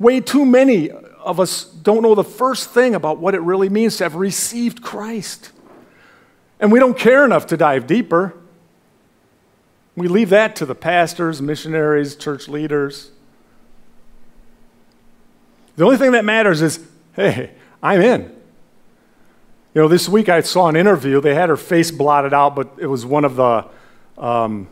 Way 0.00 0.20
too 0.20 0.44
many 0.44 0.90
of 0.90 1.38
us 1.38 1.64
don't 1.64 2.02
know 2.02 2.16
the 2.16 2.24
first 2.24 2.70
thing 2.70 2.96
about 2.96 3.18
what 3.18 3.36
it 3.36 3.40
really 3.42 3.68
means 3.68 3.96
to 3.98 4.04
have 4.04 4.16
received 4.16 4.82
Christ. 4.82 5.52
And 6.58 6.72
we 6.72 6.80
don't 6.80 6.98
care 6.98 7.24
enough 7.24 7.46
to 7.46 7.56
dive 7.56 7.86
deeper. 7.86 8.34
We 9.94 10.08
leave 10.08 10.30
that 10.30 10.56
to 10.56 10.66
the 10.66 10.74
pastors, 10.74 11.40
missionaries, 11.40 12.16
church 12.16 12.48
leaders. 12.48 13.12
The 15.76 15.84
only 15.84 15.96
thing 15.96 16.10
that 16.12 16.24
matters 16.24 16.60
is 16.60 16.84
hey, 17.14 17.52
I'm 17.80 18.00
in. 18.00 18.41
You 19.74 19.80
know, 19.80 19.88
this 19.88 20.06
week 20.06 20.28
I 20.28 20.42
saw 20.42 20.68
an 20.68 20.76
interview. 20.76 21.20
They 21.22 21.34
had 21.34 21.48
her 21.48 21.56
face 21.56 21.90
blotted 21.90 22.34
out, 22.34 22.54
but 22.54 22.72
it 22.76 22.86
was 22.86 23.06
one 23.06 23.24
of 23.24 23.36
the, 23.36 23.64
um, 24.18 24.68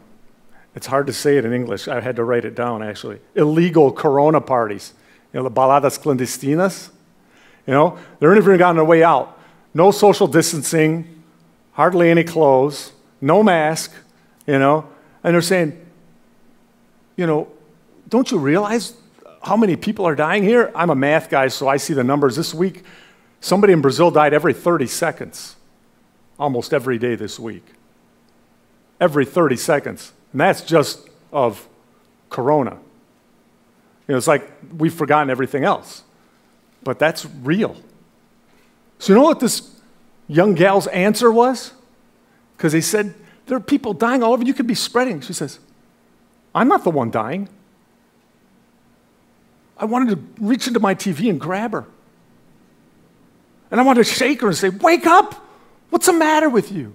it's 0.75 0.87
hard 0.87 1.07
to 1.07 1.13
say 1.15 1.39
it 1.39 1.47
in 1.47 1.55
English. 1.55 1.89
I 1.89 2.01
had 2.01 2.17
to 2.17 2.25
write 2.25 2.45
it 2.45 2.55
down 2.55 2.83
actually. 2.83 3.19
Illegal 3.35 3.93
Corona 3.93 4.43
parties. 4.43 4.93
You 5.33 5.41
know, 5.41 5.49
the 5.49 5.55
baladas 5.55 5.99
clandestinas. 5.99 6.91
You 7.67 7.73
know, 7.73 7.99
they're 8.19 8.33
interviewing 8.33 8.61
on 8.61 8.77
their 8.77 8.85
way 8.85 9.03
out. 9.03 9.39
No 9.73 9.91
social 9.91 10.27
distancing, 10.27 11.23
hardly 11.73 12.11
any 12.11 12.25
clothes, 12.25 12.93
no 13.21 13.43
mask, 13.43 13.93
you 14.47 14.59
know. 14.59 14.87
And 15.25 15.35
they're 15.35 15.41
saying, 15.41 15.81
you 17.17 17.27
know, 17.27 17.49
don't 18.09 18.31
you 18.31 18.39
realize 18.39 18.95
how 19.43 19.57
many 19.57 19.77
people 19.77 20.07
are 20.07 20.15
dying 20.15 20.43
here? 20.43 20.71
I'm 20.75 20.91
a 20.91 20.95
math 20.95 21.31
guy, 21.31 21.49
so 21.49 21.69
I 21.69 21.79
see 21.79 21.95
the 21.95 22.05
numbers. 22.05 22.37
This 22.37 22.53
week, 22.53 22.83
Somebody 23.41 23.73
in 23.73 23.81
Brazil 23.81 24.11
died 24.11 24.35
every 24.35 24.53
30 24.53 24.87
seconds, 24.87 25.57
almost 26.39 26.75
every 26.75 26.99
day 26.99 27.15
this 27.15 27.39
week. 27.39 27.65
Every 29.01 29.25
30 29.25 29.57
seconds. 29.57 30.13
And 30.33 30.41
that's 30.41 30.61
just 30.61 31.09
of 31.33 31.67
corona. 32.29 32.79
You 34.07 34.15
know, 34.15 34.19
it's 34.19 34.29
like 34.29 34.49
we've 34.77 34.93
forgotten 34.93 35.31
everything 35.31 35.65
else. 35.65 36.03
But 36.83 36.99
that's 36.99 37.27
real. 37.43 37.77
So, 38.99 39.13
you 39.13 39.19
know 39.19 39.25
what 39.25 39.41
this 39.41 39.81
young 40.29 40.55
gal's 40.55 40.87
answer 40.89 41.31
was? 41.33 41.73
Because 42.57 42.73
he 42.73 42.81
said, 42.81 43.15
There 43.47 43.57
are 43.57 43.61
people 43.61 43.95
dying 43.95 44.23
all 44.23 44.33
over. 44.33 44.45
You 44.45 44.55
could 44.55 44.67
be 44.67 44.75
spreading. 44.75 45.21
She 45.21 45.33
says, 45.33 45.59
I'm 46.55 46.69
not 46.69 46.85
the 46.85 46.91
one 46.91 47.11
dying. 47.11 47.49
I 49.79 49.87
wanted 49.87 50.11
to 50.11 50.45
reach 50.45 50.67
into 50.67 50.81
my 50.81 50.95
TV 50.95 51.31
and 51.31 51.41
grab 51.41 51.73
her. 51.73 51.87
And 53.71 53.81
I 53.81 53.85
want 53.85 53.99
to 53.99 54.05
shake 54.05 54.41
her 54.41 54.49
and 54.49 54.57
say, 54.57 54.69
Wake 54.69 55.07
up! 55.07 55.47
What's 55.91 56.07
the 56.07 56.13
matter 56.13 56.49
with 56.49 56.73
you? 56.73 56.95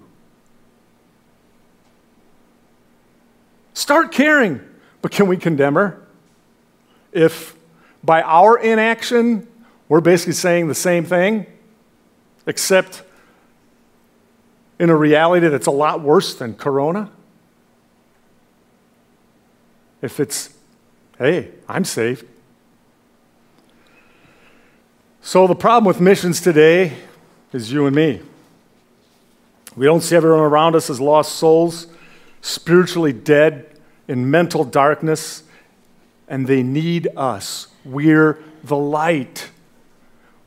Start 3.74 4.12
caring. 4.12 4.60
But 5.02 5.12
can 5.12 5.28
we 5.28 5.36
condemn 5.36 5.74
her? 5.74 6.02
If 7.12 7.54
by 8.02 8.22
our 8.22 8.58
inaction, 8.58 9.46
we're 9.88 10.00
basically 10.00 10.32
saying 10.32 10.68
the 10.68 10.74
same 10.74 11.04
thing, 11.04 11.46
except 12.46 13.02
in 14.78 14.90
a 14.90 14.96
reality 14.96 15.48
that's 15.48 15.66
a 15.66 15.72
lot 15.72 16.00
worse 16.00 16.34
than 16.34 16.54
corona? 16.54 17.10
If 20.02 20.20
it's, 20.20 20.54
hey, 21.18 21.50
I'm 21.68 21.84
saved, 21.84 22.26
so, 25.26 25.48
the 25.48 25.56
problem 25.56 25.86
with 25.86 26.00
missions 26.00 26.40
today 26.40 26.92
is 27.52 27.72
you 27.72 27.86
and 27.86 27.96
me. 27.96 28.20
We 29.74 29.84
don't 29.84 30.00
see 30.00 30.14
everyone 30.14 30.38
around 30.38 30.76
us 30.76 30.88
as 30.88 31.00
lost 31.00 31.34
souls, 31.34 31.88
spiritually 32.42 33.12
dead, 33.12 33.66
in 34.06 34.30
mental 34.30 34.62
darkness, 34.62 35.42
and 36.28 36.46
they 36.46 36.62
need 36.62 37.08
us. 37.16 37.66
We're 37.84 38.38
the 38.62 38.76
light. 38.76 39.50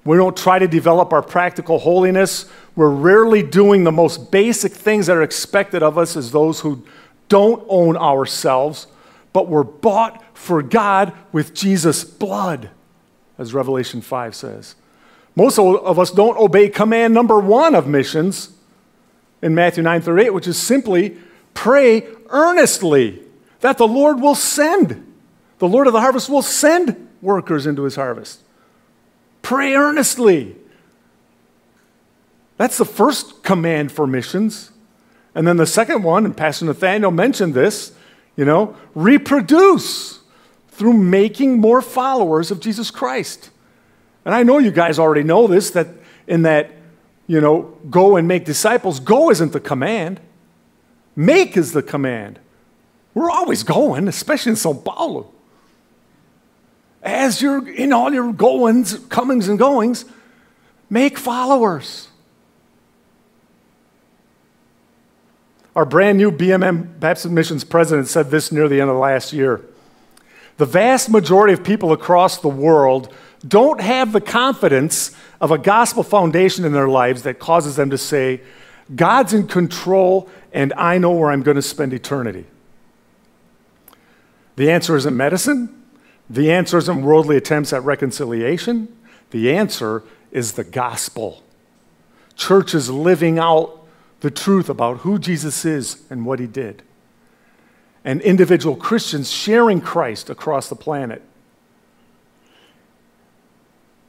We 0.06 0.16
don't 0.16 0.38
try 0.38 0.60
to 0.60 0.68
develop 0.70 1.12
our 1.12 1.24
practical 1.24 1.80
holiness. 1.80 2.50
We're 2.78 2.90
rarely 2.90 3.44
doing 3.44 3.84
the 3.84 3.92
most 3.92 4.32
basic 4.32 4.72
things 4.72 5.08
that 5.08 5.18
are 5.18 5.24
expected 5.24 5.84
of 5.84 5.98
us 5.98 6.16
as 6.16 6.32
those 6.32 6.62
who 6.62 6.86
don't 7.28 7.66
own 7.68 7.98
ourselves, 7.98 8.88
but 9.34 9.50
we're 9.50 9.64
bought 9.64 10.24
for 10.38 10.64
God 10.64 11.12
with 11.34 11.54
Jesus' 11.54 12.06
blood 12.06 12.70
as 13.40 13.54
Revelation 13.54 14.02
5 14.02 14.36
says. 14.36 14.76
Most 15.36 15.58
of 15.58 15.98
us 15.98 16.12
don't 16.12 16.38
obey 16.38 16.70
command 16.70 17.14
number 17.14 17.40
one 17.40 17.74
of 17.74 17.88
missions 17.88 18.52
in 19.42 19.56
Matthew 19.56 19.82
9 19.82 20.02
38, 20.02 20.34
which 20.34 20.48
is 20.48 20.58
simply 20.58 21.18
pray 21.54 22.06
earnestly 22.30 23.22
that 23.62 23.78
the 23.78 23.88
Lord 23.88 24.22
will 24.22 24.36
send, 24.36 25.16
the 25.60 25.68
Lord 25.68 25.88
of 25.88 25.94
the 25.94 26.02
harvest 26.02 26.30
will 26.30 26.42
send 26.42 27.08
workers 27.22 27.66
into 27.66 27.84
his 27.84 27.96
harvest. 27.96 28.42
Pray 29.42 29.74
earnestly. 29.74 30.56
That's 32.58 32.78
the 32.78 32.86
first 32.86 33.42
command 33.42 33.92
for 33.92 34.06
missions. 34.06 34.72
And 35.34 35.48
then 35.48 35.58
the 35.58 35.66
second 35.66 36.04
one, 36.04 36.26
and 36.26 36.36
Pastor 36.36 36.66
Nathaniel 36.66 37.12
mentioned 37.12 37.54
this, 37.54 37.94
you 38.36 38.44
know, 38.44 38.76
reproduce 38.94 40.19
through 40.80 40.94
making 40.94 41.60
more 41.60 41.82
followers 41.82 42.52
of 42.52 42.62
Jesus 42.62 42.90
Christ. 42.90 43.50
And 44.24 44.34
I 44.34 44.44
know 44.44 44.60
you 44.60 44.72
guys 44.72 44.98
already 44.98 45.24
know 45.24 45.46
this 45.46 45.72
that 45.72 45.88
in 46.26 46.44
that, 46.44 46.72
you 47.28 47.42
know, 47.42 47.78
go 47.90 48.16
and 48.16 48.30
make 48.30 48.46
disciples, 48.46 49.02
go 49.02 49.30
isn't 49.30 49.52
the 49.52 49.60
command, 49.60 50.22
make 51.18 51.58
is 51.58 51.74
the 51.74 51.84
command. 51.84 52.40
We're 53.14 53.30
always 53.30 53.64
going, 53.64 54.08
especially 54.08 54.52
in 54.52 54.56
Sao 54.56 54.72
Paulo. 54.72 55.30
As 57.04 57.42
you're 57.42 57.68
in 57.68 57.92
all 57.92 58.14
your 58.14 58.32
goings, 58.32 59.00
comings, 59.10 59.50
and 59.50 59.60
goings, 59.60 60.06
make 60.90 61.18
followers. 61.18 62.08
Our 65.76 65.86
brand 65.86 66.18
new 66.18 66.32
BMM 66.32 67.02
Baptist 67.02 67.30
Missions 67.30 67.66
president 67.66 68.08
said 68.08 68.32
this 68.32 68.50
near 68.50 68.70
the 68.70 68.80
end 68.80 68.90
of 68.90 68.96
last 68.96 69.34
year. 69.34 69.66
The 70.60 70.66
vast 70.66 71.10
majority 71.10 71.54
of 71.54 71.64
people 71.64 71.94
across 71.94 72.40
the 72.40 72.50
world 72.50 73.14
don't 73.48 73.80
have 73.80 74.12
the 74.12 74.20
confidence 74.20 75.16
of 75.40 75.52
a 75.52 75.58
gospel 75.58 76.04
foundation 76.04 76.66
in 76.66 76.74
their 76.74 76.90
lives 76.90 77.24
that 77.24 77.40
causes 77.40 77.78
them 77.78 77.90
to 77.92 77.98
say, 77.98 78.42
God's 78.94 79.34
in 79.34 79.48
control 79.48 80.30
and 80.52 80.74
I 80.74 80.98
know 80.98 81.12
where 81.12 81.32
I'm 81.32 81.44
going 81.44 81.56
to 81.56 81.62
spend 81.62 81.94
eternity. 81.94 82.46
The 84.58 84.70
answer 84.70 84.98
isn't 84.98 85.16
medicine. 85.16 85.82
The 86.30 86.52
answer 86.52 86.78
isn't 86.78 87.04
worldly 87.04 87.38
attempts 87.38 87.72
at 87.72 87.82
reconciliation. 87.86 88.94
The 89.32 89.56
answer 89.56 90.04
is 90.30 90.52
the 90.54 90.66
gospel. 90.66 91.42
Churches 92.36 92.90
living 92.90 93.40
out 93.40 93.88
the 94.20 94.30
truth 94.30 94.68
about 94.68 94.98
who 94.98 95.20
Jesus 95.20 95.64
is 95.64 96.04
and 96.10 96.26
what 96.26 96.40
he 96.40 96.48
did. 96.48 96.84
And 98.04 98.22
individual 98.22 98.76
Christians 98.76 99.30
sharing 99.32 99.82
Christ 99.82 100.30
across 100.30 100.70
the 100.70 100.76
planet. 100.76 101.22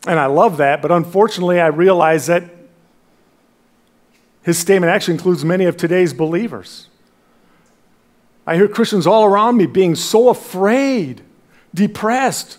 And 0.07 0.19
I 0.19 0.27
love 0.27 0.57
that, 0.59 0.81
but 0.81 0.91
unfortunately, 0.91 1.61
I 1.61 1.67
realize 1.67 2.27
that 2.27 2.45
his 4.43 4.59
statement 4.59 4.91
actually 4.91 5.15
includes 5.15 5.45
many 5.45 5.67
of 5.67 5.77
today's 5.77 6.15
believers. 6.15 6.87
I 8.47 8.57
hear 8.57 8.69
Christians 8.69 9.07
all 9.07 9.25
around 9.25 9.59
me 9.59 9.67
being 9.67 9.95
so 9.95 10.31
afraid, 10.31 11.21
depressed, 11.75 12.59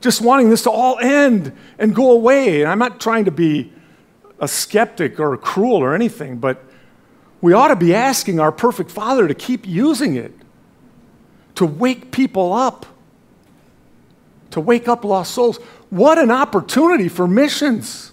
just 0.00 0.20
wanting 0.20 0.50
this 0.50 0.62
to 0.64 0.70
all 0.70 0.98
end 0.98 1.52
and 1.78 1.94
go 1.94 2.10
away. 2.10 2.62
And 2.62 2.70
I'm 2.70 2.78
not 2.78 3.00
trying 3.00 3.26
to 3.26 3.30
be 3.30 3.72
a 4.40 4.48
skeptic 4.48 5.20
or 5.20 5.36
cruel 5.36 5.76
or 5.76 5.94
anything, 5.94 6.38
but 6.38 6.64
we 7.40 7.52
ought 7.52 7.68
to 7.68 7.76
be 7.76 7.94
asking 7.94 8.40
our 8.40 8.50
perfect 8.50 8.90
Father 8.90 9.28
to 9.28 9.34
keep 9.34 9.66
using 9.66 10.16
it, 10.16 10.34
to 11.60 11.66
wake 11.66 12.10
people 12.10 12.54
up, 12.54 12.86
to 14.50 14.62
wake 14.62 14.88
up 14.88 15.04
lost 15.04 15.34
souls. 15.34 15.58
What 15.90 16.16
an 16.16 16.30
opportunity 16.30 17.06
for 17.06 17.28
missions! 17.28 18.12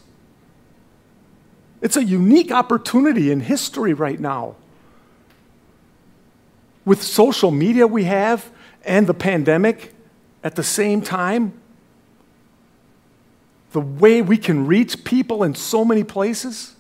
It's 1.82 1.96
a 1.96 2.04
unique 2.04 2.52
opportunity 2.52 3.32
in 3.32 3.40
history 3.40 3.94
right 3.94 4.20
now. 4.20 4.58
With 6.84 7.02
social 7.02 7.50
media 7.50 7.88
we 7.88 8.04
have 8.04 8.52
and 8.84 9.08
the 9.08 9.14
pandemic 9.14 9.94
at 10.44 10.58
the 10.58 10.64
same 10.64 11.02
time, 11.02 11.54
the 13.72 13.80
way 13.80 14.22
we 14.22 14.38
can 14.38 14.68
reach 14.68 15.06
people 15.06 15.42
in 15.42 15.56
so 15.56 15.86
many 15.86 16.04
places. 16.04 16.76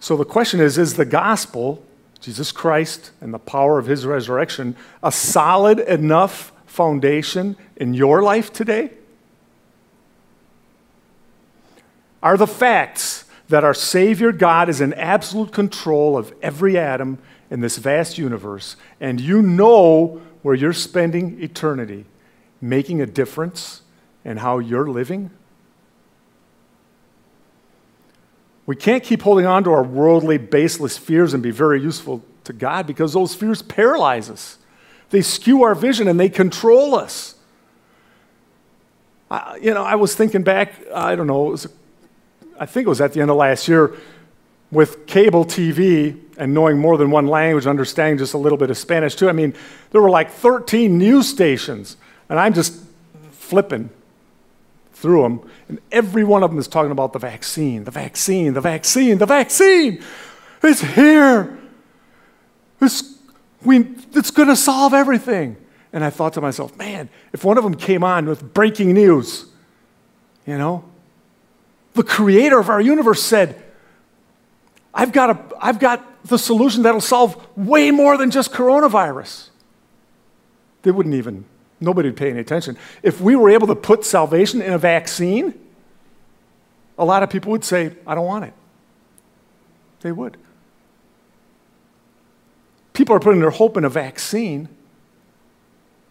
So 0.00 0.16
the 0.16 0.24
question 0.24 0.60
is 0.60 0.78
Is 0.78 0.94
the 0.94 1.04
gospel, 1.04 1.82
Jesus 2.20 2.52
Christ 2.52 3.10
and 3.20 3.32
the 3.32 3.38
power 3.38 3.78
of 3.78 3.86
his 3.86 4.06
resurrection, 4.06 4.76
a 5.02 5.12
solid 5.12 5.80
enough 5.80 6.52
foundation 6.66 7.56
in 7.76 7.94
your 7.94 8.22
life 8.22 8.52
today? 8.52 8.90
Are 12.22 12.36
the 12.36 12.46
facts 12.46 13.24
that 13.48 13.64
our 13.64 13.74
Savior 13.74 14.32
God 14.32 14.68
is 14.68 14.80
in 14.80 14.92
absolute 14.94 15.52
control 15.52 16.18
of 16.18 16.34
every 16.42 16.76
atom 16.76 17.18
in 17.50 17.60
this 17.60 17.78
vast 17.78 18.18
universe, 18.18 18.76
and 19.00 19.20
you 19.20 19.40
know 19.40 20.20
where 20.42 20.54
you're 20.54 20.72
spending 20.72 21.42
eternity, 21.42 22.04
making 22.60 23.00
a 23.00 23.06
difference 23.06 23.82
in 24.24 24.38
how 24.38 24.58
you're 24.58 24.88
living? 24.88 25.30
We 28.68 28.76
can't 28.76 29.02
keep 29.02 29.22
holding 29.22 29.46
on 29.46 29.64
to 29.64 29.72
our 29.72 29.82
worldly, 29.82 30.36
baseless 30.36 30.98
fears 30.98 31.32
and 31.32 31.42
be 31.42 31.50
very 31.50 31.80
useful 31.80 32.22
to 32.44 32.52
God 32.52 32.86
because 32.86 33.14
those 33.14 33.34
fears 33.34 33.62
paralyze 33.62 34.28
us. 34.28 34.58
They 35.08 35.22
skew 35.22 35.62
our 35.62 35.74
vision 35.74 36.06
and 36.06 36.20
they 36.20 36.28
control 36.28 36.94
us. 36.94 37.36
I, 39.30 39.56
you 39.62 39.72
know, 39.72 39.84
I 39.84 39.94
was 39.94 40.14
thinking 40.14 40.42
back, 40.42 40.74
I 40.94 41.16
don't 41.16 41.26
know, 41.26 41.44
was, 41.44 41.66
I 42.60 42.66
think 42.66 42.84
it 42.84 42.90
was 42.90 43.00
at 43.00 43.14
the 43.14 43.22
end 43.22 43.30
of 43.30 43.38
last 43.38 43.68
year, 43.68 43.94
with 44.70 45.06
cable 45.06 45.46
TV 45.46 46.20
and 46.36 46.52
knowing 46.52 46.76
more 46.78 46.98
than 46.98 47.10
one 47.10 47.26
language, 47.26 47.66
understanding 47.66 48.18
just 48.18 48.34
a 48.34 48.38
little 48.38 48.58
bit 48.58 48.68
of 48.68 48.76
Spanish 48.76 49.14
too. 49.14 49.30
I 49.30 49.32
mean, 49.32 49.54
there 49.92 50.02
were 50.02 50.10
like 50.10 50.30
13 50.30 50.98
news 50.98 51.26
stations, 51.26 51.96
and 52.28 52.38
I'm 52.38 52.52
just 52.52 52.78
flipping 53.30 53.88
through 55.00 55.22
them, 55.22 55.50
and 55.68 55.80
every 55.92 56.24
one 56.24 56.42
of 56.42 56.50
them 56.50 56.58
is 56.58 56.66
talking 56.66 56.90
about 56.90 57.12
the 57.12 57.18
vaccine, 57.18 57.84
the 57.84 57.90
vaccine, 57.90 58.52
the 58.54 58.60
vaccine, 58.60 59.18
the 59.18 59.26
vaccine. 59.26 60.02
It's 60.62 60.80
here. 60.80 61.56
It's, 62.80 63.18
we, 63.64 63.94
it's 64.12 64.30
going 64.30 64.48
to 64.48 64.56
solve 64.56 64.94
everything. 64.94 65.56
And 65.92 66.04
I 66.04 66.10
thought 66.10 66.32
to 66.34 66.40
myself, 66.40 66.76
man, 66.76 67.08
if 67.32 67.44
one 67.44 67.56
of 67.56 67.64
them 67.64 67.74
came 67.74 68.02
on 68.02 68.26
with 68.26 68.52
breaking 68.52 68.92
news, 68.92 69.46
you 70.46 70.58
know, 70.58 70.84
the 71.94 72.02
creator 72.02 72.58
of 72.58 72.68
our 72.68 72.80
universe 72.80 73.22
said, 73.22 73.62
I've 74.92 75.12
got, 75.12 75.30
a, 75.30 75.56
I've 75.60 75.78
got 75.78 76.24
the 76.24 76.38
solution 76.38 76.82
that'll 76.82 77.00
solve 77.00 77.46
way 77.56 77.90
more 77.90 78.16
than 78.16 78.30
just 78.30 78.52
coronavirus. 78.52 79.48
They 80.82 80.90
wouldn't 80.90 81.14
even 81.14 81.44
Nobody 81.80 82.08
would 82.08 82.16
pay 82.16 82.30
any 82.30 82.40
attention. 82.40 82.76
If 83.02 83.20
we 83.20 83.36
were 83.36 83.50
able 83.50 83.66
to 83.68 83.74
put 83.74 84.04
salvation 84.04 84.60
in 84.60 84.72
a 84.72 84.78
vaccine, 84.78 85.54
a 86.98 87.04
lot 87.04 87.22
of 87.22 87.30
people 87.30 87.52
would 87.52 87.64
say, 87.64 87.94
I 88.06 88.14
don't 88.14 88.26
want 88.26 88.44
it. 88.44 88.54
They 90.00 90.12
would. 90.12 90.36
People 92.92 93.14
are 93.14 93.20
putting 93.20 93.40
their 93.40 93.50
hope 93.50 93.76
in 93.76 93.84
a 93.84 93.88
vaccine, 93.88 94.68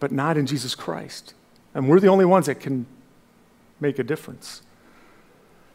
but 0.00 0.10
not 0.10 0.38
in 0.38 0.46
Jesus 0.46 0.74
Christ. 0.74 1.34
And 1.74 1.88
we're 1.88 2.00
the 2.00 2.08
only 2.08 2.24
ones 2.24 2.46
that 2.46 2.60
can 2.60 2.86
make 3.78 3.98
a 3.98 4.02
difference. 4.02 4.62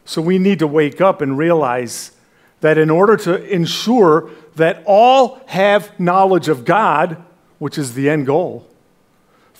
So 0.04 0.20
we 0.20 0.38
need 0.38 0.58
to 0.58 0.66
wake 0.66 1.00
up 1.00 1.20
and 1.20 1.38
realize 1.38 2.12
that 2.60 2.78
in 2.78 2.90
order 2.90 3.16
to 3.18 3.42
ensure 3.44 4.30
that 4.56 4.82
all 4.86 5.40
have 5.46 5.98
knowledge 6.00 6.48
of 6.48 6.64
God, 6.64 7.22
which 7.58 7.78
is 7.78 7.94
the 7.94 8.10
end 8.10 8.26
goal, 8.26 8.66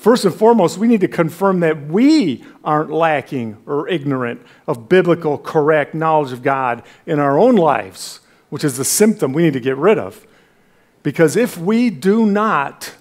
First 0.05 0.27
and 0.27 0.35
foremost, 0.35 0.77
we 0.77 0.87
need 0.87 1.01
to 1.01 1.09
confirm 1.09 1.61
that 1.61 1.87
we 1.87 2.45
aren't 2.63 2.91
lacking 2.91 3.57
or 3.65 3.89
ignorant 3.89 4.43
of 4.67 4.87
biblical, 4.87 5.39
correct 5.39 5.95
knowledge 5.95 6.31
of 6.31 6.43
God 6.43 6.83
in 7.07 7.19
our 7.19 7.39
own 7.39 7.57
lives, 7.57 8.21
which 8.51 8.65
is 8.65 8.77
the 8.77 8.85
symptom 8.85 9.33
we 9.33 9.45
need 9.45 9.55
to 9.55 9.61
get 9.61 9.79
rid 9.79 9.97
of. 9.97 10.27
Because 11.03 11.37
if 11.37 11.57
we 11.57 11.89
do 11.89 12.27
not 12.27 12.97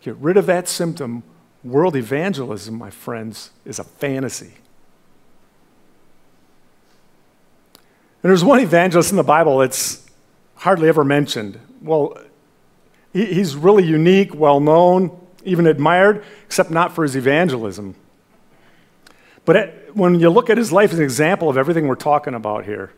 get 0.00 0.16
rid 0.16 0.36
of 0.36 0.46
that 0.46 0.66
symptom, 0.66 1.22
world 1.62 1.94
evangelism, 1.94 2.74
my 2.74 2.90
friends, 2.90 3.52
is 3.64 3.78
a 3.78 3.84
fantasy. 3.84 4.54
And 8.24 8.30
there's 8.30 8.42
one 8.42 8.58
evangelist 8.58 9.12
in 9.12 9.16
the 9.16 9.22
Bible 9.22 9.58
that's 9.58 10.04
hardly 10.56 10.88
ever 10.88 11.04
mentioned. 11.04 11.60
Well, 11.80 12.18
he's 13.12 13.54
really 13.54 13.84
unique, 13.84 14.34
well 14.34 14.58
known 14.58 15.20
even 15.46 15.66
admired, 15.66 16.24
except 16.44 16.70
not 16.70 16.92
for 16.94 17.02
his 17.02 17.16
evangelism. 17.16 17.94
But 19.44 19.56
it, 19.56 19.90
when 19.96 20.20
you 20.20 20.28
look 20.28 20.50
at 20.50 20.58
his 20.58 20.72
life 20.72 20.92
as 20.92 20.98
an 20.98 21.04
example 21.04 21.48
of 21.48 21.56
everything 21.56 21.86
we're 21.86 21.94
talking 21.94 22.34
about 22.34 22.64
here, 22.64 22.92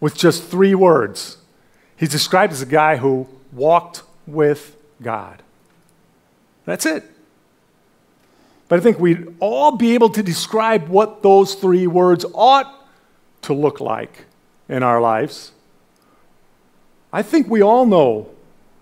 with 0.00 0.16
just 0.16 0.44
three 0.44 0.74
words, 0.74 1.38
he's 1.96 2.10
described 2.10 2.52
as 2.52 2.60
a 2.60 2.66
guy 2.66 2.96
who 2.96 3.28
walked 3.52 4.02
with 4.26 4.76
God. 5.00 5.42
That's 6.64 6.84
it. 6.84 7.04
But 8.68 8.80
I 8.80 8.82
think 8.82 8.98
we'd 8.98 9.34
all 9.40 9.76
be 9.76 9.94
able 9.94 10.10
to 10.10 10.22
describe 10.22 10.88
what 10.88 11.22
those 11.22 11.54
three 11.54 11.86
words 11.86 12.26
ought 12.34 12.86
to 13.42 13.54
look 13.54 13.80
like 13.80 14.26
in 14.68 14.82
our 14.82 15.00
lives. 15.00 15.52
I 17.12 17.22
think 17.22 17.48
we 17.48 17.62
all 17.62 17.86
know 17.86 18.28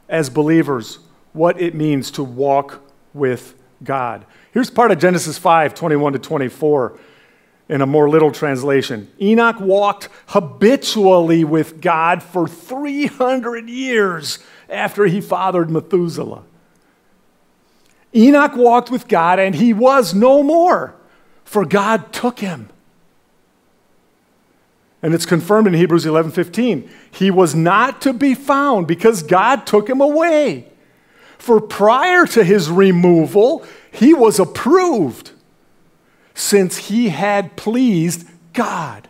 as 0.08 0.28
believers 0.28 0.98
what 1.32 1.60
it 1.60 1.74
means 1.74 2.10
to 2.12 2.24
walk 2.24 2.80
with 3.16 3.54
God. 3.82 4.24
Here's 4.52 4.70
part 4.70 4.90
of 4.90 4.98
Genesis 4.98 5.38
5 5.38 5.74
21 5.74 6.14
to 6.14 6.18
24 6.18 6.98
in 7.68 7.80
a 7.80 7.86
more 7.86 8.08
little 8.08 8.30
translation. 8.30 9.10
Enoch 9.20 9.60
walked 9.60 10.08
habitually 10.28 11.44
with 11.44 11.80
God 11.80 12.22
for 12.22 12.46
300 12.46 13.68
years 13.68 14.38
after 14.68 15.06
he 15.06 15.20
fathered 15.20 15.70
Methuselah. 15.70 16.42
Enoch 18.14 18.56
walked 18.56 18.90
with 18.90 19.08
God 19.08 19.38
and 19.38 19.54
he 19.54 19.72
was 19.72 20.14
no 20.14 20.42
more, 20.42 20.94
for 21.44 21.64
God 21.64 22.12
took 22.12 22.38
him. 22.38 22.70
And 25.02 25.14
it's 25.14 25.26
confirmed 25.26 25.66
in 25.66 25.74
Hebrews 25.74 26.06
11:15. 26.06 26.88
He 27.10 27.30
was 27.30 27.54
not 27.54 28.00
to 28.02 28.12
be 28.12 28.34
found 28.34 28.86
because 28.86 29.22
God 29.22 29.66
took 29.66 29.88
him 29.88 30.00
away. 30.00 30.66
For 31.38 31.60
prior 31.60 32.26
to 32.26 32.42
his 32.42 32.70
removal, 32.70 33.64
he 33.92 34.14
was 34.14 34.38
approved 34.38 35.30
since 36.34 36.76
he 36.76 37.08
had 37.08 37.56
pleased 37.56 38.28
God. 38.52 39.08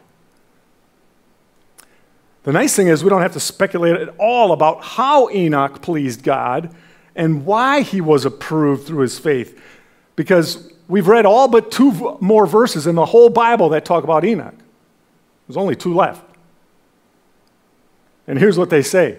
The 2.44 2.52
nice 2.52 2.76
thing 2.76 2.86
is, 2.86 3.02
we 3.02 3.10
don't 3.10 3.22
have 3.22 3.32
to 3.32 3.40
speculate 3.40 3.96
at 3.96 4.14
all 4.18 4.52
about 4.52 4.82
how 4.84 5.28
Enoch 5.30 5.82
pleased 5.82 6.22
God 6.22 6.72
and 7.16 7.44
why 7.44 7.80
he 7.80 8.00
was 8.00 8.24
approved 8.24 8.86
through 8.86 9.00
his 9.00 9.18
faith, 9.18 9.60
because 10.14 10.72
we've 10.86 11.08
read 11.08 11.26
all 11.26 11.48
but 11.48 11.72
two 11.72 12.16
more 12.20 12.46
verses 12.46 12.86
in 12.86 12.94
the 12.94 13.06
whole 13.06 13.30
Bible 13.30 13.70
that 13.70 13.84
talk 13.84 14.04
about 14.04 14.24
Enoch. 14.24 14.54
There's 15.48 15.56
only 15.56 15.74
two 15.74 15.94
left. 15.94 16.24
And 18.28 18.38
here's 18.38 18.58
what 18.58 18.70
they 18.70 18.82
say 18.82 19.18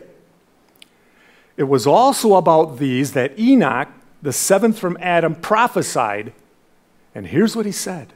it 1.57 1.63
was 1.63 1.85
also 1.85 2.35
about 2.35 2.77
these 2.77 3.13
that 3.13 3.37
Enoch 3.37 3.89
the 4.21 4.33
seventh 4.33 4.79
from 4.79 4.97
Adam, 4.99 5.35
prophesied, 5.35 6.33
and 7.13 7.27
here's 7.27 7.55
what 7.55 7.65
he 7.65 7.71
said. 7.71 8.13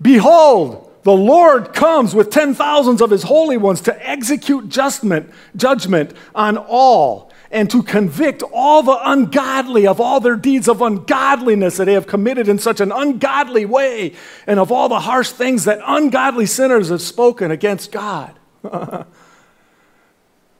Behold, 0.00 0.90
the 1.02 1.12
Lord 1.12 1.72
comes 1.72 2.14
with 2.14 2.30
ten 2.30 2.54
thousands 2.54 3.00
of 3.00 3.10
his 3.10 3.22
holy 3.22 3.56
ones 3.56 3.80
to 3.82 4.08
execute 4.08 4.68
judgment, 4.68 5.30
judgment 5.54 6.12
on 6.34 6.56
all 6.56 7.30
and 7.50 7.70
to 7.70 7.82
convict 7.82 8.42
all 8.52 8.82
the 8.82 8.98
ungodly 9.08 9.86
of 9.86 10.00
all 10.00 10.18
their 10.18 10.34
deeds 10.34 10.68
of 10.68 10.82
ungodliness 10.82 11.76
that 11.76 11.84
they 11.84 11.92
have 11.92 12.08
committed 12.08 12.48
in 12.48 12.58
such 12.58 12.80
an 12.80 12.90
ungodly 12.90 13.64
way 13.64 14.12
and 14.48 14.58
of 14.58 14.72
all 14.72 14.88
the 14.88 15.00
harsh 15.00 15.30
things 15.30 15.64
that 15.64 15.78
ungodly 15.86 16.44
sinners 16.44 16.88
have 16.88 17.00
spoken 17.00 17.52
against 17.52 17.92
God. 17.92 18.36
the 18.62 19.06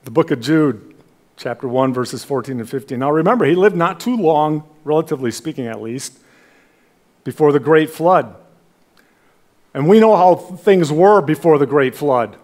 book 0.04 0.30
of 0.30 0.40
Jude, 0.40 0.95
chapter 1.36 1.68
1, 1.68 1.92
verses 1.92 2.24
14 2.24 2.60
and 2.60 2.68
15. 2.68 2.98
Now 2.98 3.10
remember, 3.10 3.44
he 3.44 3.54
lived 3.54 3.76
not 3.76 4.00
too 4.00 4.16
long, 4.16 4.64
relatively 4.84 5.30
speaking 5.30 5.66
at 5.66 5.80
least, 5.80 6.18
before 7.24 7.52
the 7.52 7.60
great 7.60 7.90
flood. 7.90 8.34
And 9.74 9.88
we 9.88 10.00
know 10.00 10.16
how 10.16 10.36
things 10.36 10.90
were 10.90 11.20
before 11.20 11.58
the 11.58 11.66
great 11.66 11.94
flood. 11.94 12.36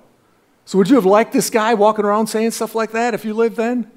So 0.64 0.78
would 0.78 0.88
you 0.88 0.96
have 0.96 1.06
liked 1.06 1.32
this 1.32 1.50
guy 1.50 1.74
walking 1.74 2.04
around 2.04 2.26
saying 2.26 2.50
stuff 2.52 2.74
like 2.74 2.92
that 2.92 3.14
if 3.14 3.24
you 3.24 3.34
lived 3.34 3.56
then? 3.56 3.90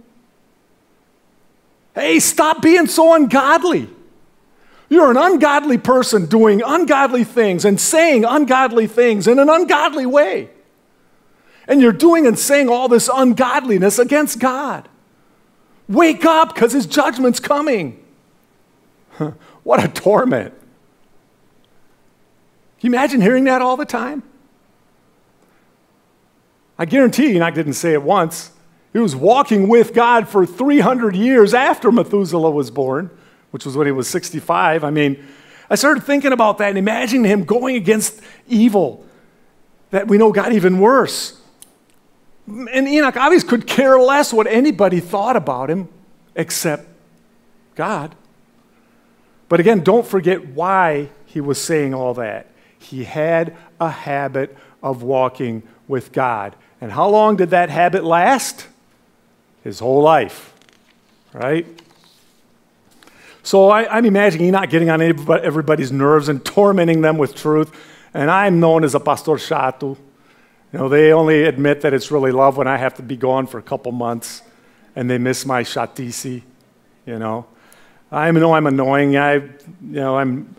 Hey, 1.94 2.20
stop 2.20 2.62
being 2.62 2.88
so 2.88 3.14
ungodly. 3.14 3.90
You're 4.90 5.12
an 5.12 5.18
ungodly 5.18 5.78
person 5.78 6.28
doing 6.28 6.62
ungodly 6.66 7.24
things 7.24 7.66
and 7.66 7.80
saying 7.80 8.24
ungodly 8.24 8.88
things 8.88 9.28
in 9.28 9.40
an 9.40 9.50
ungodly 9.50 10.06
way. 10.06 10.50
And 11.68 11.82
you're 11.82 11.92
doing 11.92 12.28
and 12.28 12.38
saying 12.38 12.70
all 12.70 12.88
this 12.88 13.10
ungodliness 13.14 13.98
against 14.00 14.40
God. 14.40 14.88
Wake 15.88 16.26
up 16.26 16.54
because 16.54 16.74
his 16.74 16.86
judgment's 16.86 17.40
coming. 17.40 18.04
what 19.64 19.84
a 19.84 19.88
torment. 19.88 20.54
Can 22.80 22.92
you 22.92 22.98
imagine 22.98 23.22
hearing 23.22 23.46
that 23.46 23.62
all 23.62 23.78
the 23.78 23.86
time? 23.86 24.24
I 26.78 26.86
guarantee 26.86 27.34
you, 27.34 27.44
I 27.44 27.52
didn't 27.52 27.74
say 27.74 27.94
it 27.94 28.04
once. 28.04 28.52
He 28.94 29.00
was 29.00 29.16
walking 29.16 29.68
with 29.68 29.94
God 29.94 30.28
for 30.28 30.46
300 30.46 31.16
years 31.16 31.54
after 31.54 31.92
Methuselah 31.92 32.52
was 32.52 32.72
born, 32.72 33.10
which 33.52 33.66
was 33.66 33.76
when 33.76 33.88
he 33.88 33.92
was 33.92 34.08
65. 34.08 34.84
I 34.84 34.90
mean, 34.90 35.26
I 35.70 35.76
started 35.76 36.04
thinking 36.04 36.32
about 36.32 36.58
that 36.60 36.70
and 36.70 36.78
imagining 36.78 37.26
him 37.26 37.44
going 37.44 37.76
against 37.76 38.22
evil 38.48 39.06
that 39.92 40.08
we 40.08 40.18
know 40.18 40.32
got 40.32 40.52
even 40.52 40.80
worse. 40.80 41.42
And 42.48 42.88
Enoch 42.88 43.18
obviously 43.18 43.50
could 43.50 43.68
care 43.68 44.00
less 44.00 44.32
what 44.32 44.48
anybody 44.48 45.00
thought 45.00 45.36
about 45.36 45.70
him 45.70 45.88
except 46.36 46.88
God. 47.76 48.16
But 49.50 49.60
again, 49.60 49.82
don't 49.82 50.06
forget 50.06 50.48
why 50.48 51.10
he 51.26 51.42
was 51.42 51.60
saying 51.60 51.94
all 51.94 52.14
that. 52.16 52.48
He 52.78 53.04
had 53.04 53.56
a 53.80 53.90
habit 53.90 54.56
of 54.84 55.02
walking 55.02 55.64
with 55.88 56.12
God. 56.12 56.56
And 56.82 56.92
how 56.92 57.10
long 57.10 57.36
did 57.36 57.50
that 57.50 57.70
habit 57.70 58.04
last? 58.04 58.68
His 59.64 59.80
whole 59.80 60.02
life, 60.04 60.54
right? 61.34 61.66
So 63.42 63.70
I, 63.70 63.98
am 63.98 64.06
imagining 64.06 64.52
not 64.52 64.70
getting 64.70 64.90
on 64.90 65.02
everybody's 65.02 65.92
nerves 65.92 66.30
and 66.30 66.44
tormenting 66.44 67.02
them 67.02 67.18
with 67.18 67.36
truth. 67.36 67.72
And 68.14 68.30
I'm 68.30 68.60
known 68.60 68.84
as 68.84 68.96
a 68.96 69.00
pastor 69.00 69.38
chato. 69.38 69.98
You 70.76 70.82
know, 70.82 70.90
they 70.90 71.14
only 71.14 71.44
admit 71.44 71.80
that 71.82 71.94
it's 71.94 72.12
really 72.12 72.34
love 72.34 72.58
when 72.58 72.68
I 72.68 72.76
have 72.76 72.96
to 72.96 73.02
be 73.02 73.16
gone 73.16 73.48
for 73.48 73.58
a 73.58 73.62
couple 73.62 73.94
months 73.94 74.42
and 74.94 75.10
they 75.10 75.18
miss 75.18 75.46
my 75.46 75.64
chatice, 75.64 76.44
you 77.06 77.18
know. 77.18 77.46
I 78.12 78.30
know 78.32 78.52
I'm 78.52 78.68
annoying. 78.68 79.16
I, 79.16 79.36
you 79.36 79.54
know, 79.80 80.18
I'm 80.18 80.54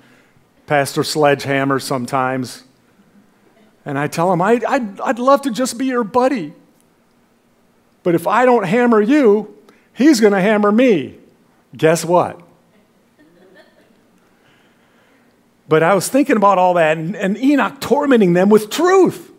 Pastor 0.67 1.05
Sledgehammer 1.05 1.79
sometimes. 1.81 2.65
And 3.85 3.99
I 3.99 4.07
tell 4.07 4.33
him, 4.33 4.41
I, 4.41 4.59
I'd, 4.67 4.99
I'd 5.03 5.19
love 5.19 5.43
to 5.43 5.51
just 5.51 5.77
be 5.77 5.85
your 5.85 6.03
buddy. 6.03 6.55
But 8.03 8.15
if 8.15 8.27
I 8.27 8.47
don't 8.47 8.65
hammer 8.65 9.03
you, 9.03 9.55
he's 9.93 10.21
going 10.21 10.33
to 10.33 10.41
hammer 10.41 10.73
me. 10.73 11.19
Guess 11.77 12.07
what? 12.07 12.41
But 15.69 15.83
I 15.83 15.93
was 15.93 16.09
thinking 16.09 16.39
about 16.39 16.57
all 16.57 16.73
that 16.73 16.97
and, 16.97 17.15
and 17.15 17.37
Enoch 17.37 17.83
tormenting 17.83 18.33
them 18.33 18.49
with 18.49 18.71
truth. 18.71 19.35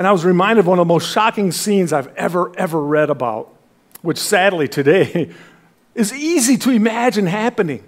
And 0.00 0.06
I 0.06 0.12
was 0.12 0.24
reminded 0.24 0.60
of 0.60 0.66
one 0.66 0.78
of 0.78 0.88
the 0.88 0.94
most 0.94 1.12
shocking 1.12 1.52
scenes 1.52 1.92
I've 1.92 2.08
ever, 2.16 2.56
ever 2.56 2.80
read 2.82 3.10
about, 3.10 3.54
which 4.00 4.16
sadly 4.16 4.66
today 4.66 5.30
is 5.94 6.10
easy 6.14 6.56
to 6.56 6.70
imagine 6.70 7.26
happening. 7.26 7.84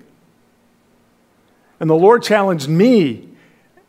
And 1.80 1.88
the 1.88 1.94
Lord 1.94 2.22
challenged 2.22 2.68
me 2.68 3.30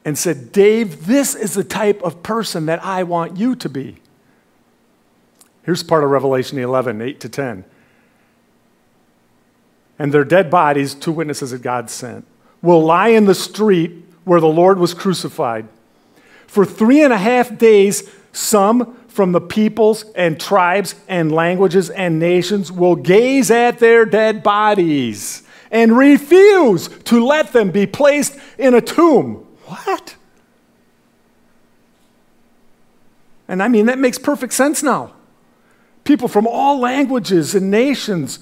and 0.06 0.18
said, 0.18 0.54
Dave, 0.54 1.06
this 1.06 1.36
is 1.36 1.54
the 1.54 1.66
type 1.66 2.02
of 2.02 2.24
person 2.24 2.66
that 2.68 2.82
I 2.82 3.04
want 3.04 3.36
you 3.36 3.58
to 3.58 3.68
be. 3.68 3.98
Here's 5.64 5.84
part 5.84 6.06
of 6.06 6.10
Revelation 6.10 6.58
11, 6.58 7.02
8 7.02 7.20
to 7.20 7.28
10. 7.28 7.66
And 10.00 10.14
their 10.14 10.24
dead 10.24 10.50
bodies, 10.50 10.94
two 10.96 11.12
witnesses 11.12 11.52
that 11.52 11.62
God 11.62 11.90
sent, 11.90 12.26
will 12.62 12.86
lie 12.86 13.10
in 13.10 13.26
the 13.26 13.36
street 13.36 13.92
where 14.24 14.40
the 14.40 14.48
Lord 14.48 14.80
was 14.80 14.94
crucified. 14.94 15.68
For 16.54 16.66
three 16.68 17.02
and 17.02 17.12
a 17.12 17.18
half 17.18 17.58
days, 17.58 18.08
some 18.32 18.96
from 19.08 19.32
the 19.32 19.42
peoples 19.42 20.06
and 20.14 20.40
tribes 20.40 20.94
and 21.08 21.32
languages 21.32 21.90
and 21.90 22.20
nations 22.20 22.72
will 22.72 22.96
gaze 22.96 23.50
at 23.50 23.80
their 23.80 24.06
dead 24.06 24.44
bodies 24.44 25.42
and 25.72 25.98
refuse 25.98 26.90
to 27.06 27.26
let 27.26 27.54
them 27.54 27.72
be 27.72 27.88
placed 27.88 28.38
in 28.60 28.76
a 28.76 28.82
tomb. 28.82 29.48
What? 29.66 30.16
And 33.48 33.64
I 33.64 33.68
mean, 33.68 33.88
that 33.88 33.98
makes 33.98 34.20
perfect 34.20 34.54
sense 34.54 34.84
now. 34.84 35.16
People 36.04 36.28
from 36.28 36.46
all 36.46 36.80
languages 36.80 37.56
and 37.56 37.72
nations 37.72 38.38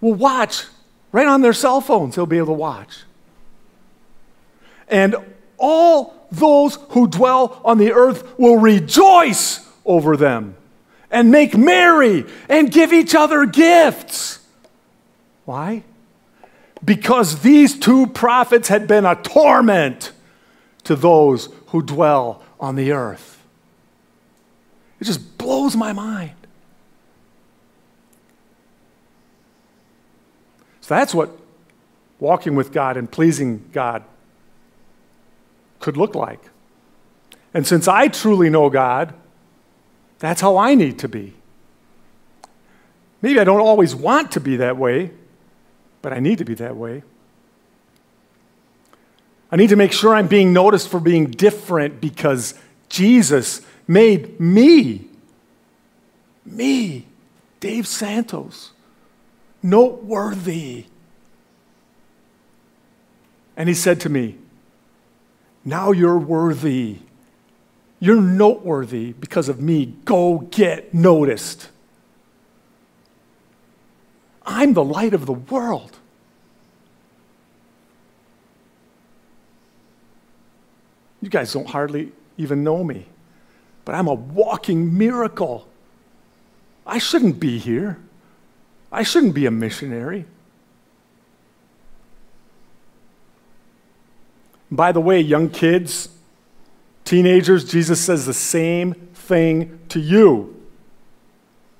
will 0.00 0.14
watch 0.14 0.64
right 1.12 1.26
on 1.26 1.42
their 1.42 1.52
cell 1.52 1.82
phones, 1.82 2.16
they'll 2.16 2.24
be 2.24 2.38
able 2.38 2.46
to 2.46 2.52
watch. 2.54 3.02
And 4.88 5.14
all 5.58 6.25
those 6.30 6.76
who 6.90 7.06
dwell 7.06 7.60
on 7.64 7.78
the 7.78 7.92
earth 7.92 8.38
will 8.38 8.56
rejoice 8.56 9.68
over 9.84 10.16
them 10.16 10.56
and 11.10 11.30
make 11.30 11.56
merry 11.56 12.24
and 12.48 12.70
give 12.70 12.92
each 12.92 13.14
other 13.14 13.46
gifts. 13.46 14.40
Why? 15.44 15.84
Because 16.84 17.40
these 17.42 17.78
two 17.78 18.06
prophets 18.08 18.68
had 18.68 18.86
been 18.86 19.04
a 19.04 19.14
torment 19.14 20.12
to 20.84 20.96
those 20.96 21.48
who 21.68 21.82
dwell 21.82 22.42
on 22.60 22.76
the 22.76 22.92
earth. 22.92 23.42
It 25.00 25.04
just 25.04 25.38
blows 25.38 25.76
my 25.76 25.92
mind. 25.92 26.32
So 30.80 30.94
that's 30.94 31.14
what 31.14 31.36
walking 32.20 32.54
with 32.54 32.72
God 32.72 32.96
and 32.96 33.10
pleasing 33.10 33.68
God 33.72 34.04
could 35.86 35.96
look 35.96 36.16
like. 36.16 36.40
And 37.54 37.64
since 37.64 37.86
I 37.86 38.08
truly 38.08 38.50
know 38.50 38.68
God, 38.68 39.14
that's 40.18 40.40
how 40.40 40.56
I 40.56 40.74
need 40.74 40.98
to 40.98 41.08
be. 41.08 41.32
Maybe 43.22 43.38
I 43.38 43.44
don't 43.44 43.60
always 43.60 43.94
want 43.94 44.32
to 44.32 44.40
be 44.40 44.56
that 44.56 44.76
way, 44.76 45.12
but 46.02 46.12
I 46.12 46.18
need 46.18 46.38
to 46.38 46.44
be 46.44 46.54
that 46.54 46.74
way. 46.74 47.04
I 49.52 49.54
need 49.54 49.68
to 49.68 49.76
make 49.76 49.92
sure 49.92 50.12
I'm 50.12 50.26
being 50.26 50.52
noticed 50.52 50.88
for 50.88 50.98
being 50.98 51.30
different 51.30 52.00
because 52.00 52.54
Jesus 52.88 53.60
made 53.86 54.40
me, 54.40 55.06
me, 56.44 57.06
Dave 57.60 57.86
Santos, 57.86 58.72
noteworthy. 59.62 60.86
And 63.56 63.68
he 63.68 63.74
said 63.76 64.00
to 64.00 64.08
me, 64.08 64.38
now 65.66 65.90
you're 65.90 66.16
worthy. 66.16 66.98
You're 67.98 68.20
noteworthy 68.20 69.12
because 69.12 69.48
of 69.48 69.60
me. 69.60 69.96
Go 70.04 70.38
get 70.52 70.94
noticed. 70.94 71.68
I'm 74.46 74.74
the 74.74 74.84
light 74.84 75.12
of 75.12 75.26
the 75.26 75.32
world. 75.32 75.98
You 81.20 81.28
guys 81.28 81.52
don't 81.52 81.66
hardly 81.66 82.12
even 82.38 82.62
know 82.62 82.84
me, 82.84 83.06
but 83.84 83.96
I'm 83.96 84.06
a 84.06 84.14
walking 84.14 84.96
miracle. 84.96 85.66
I 86.86 86.98
shouldn't 86.98 87.40
be 87.40 87.58
here. 87.58 87.98
I 88.92 89.02
shouldn't 89.02 89.34
be 89.34 89.46
a 89.46 89.50
missionary. 89.50 90.26
By 94.70 94.92
the 94.92 95.00
way, 95.00 95.20
young 95.20 95.48
kids, 95.48 96.08
teenagers, 97.04 97.64
Jesus 97.64 98.00
says 98.00 98.26
the 98.26 98.34
same 98.34 98.94
thing 99.14 99.78
to 99.90 100.00
you. 100.00 100.52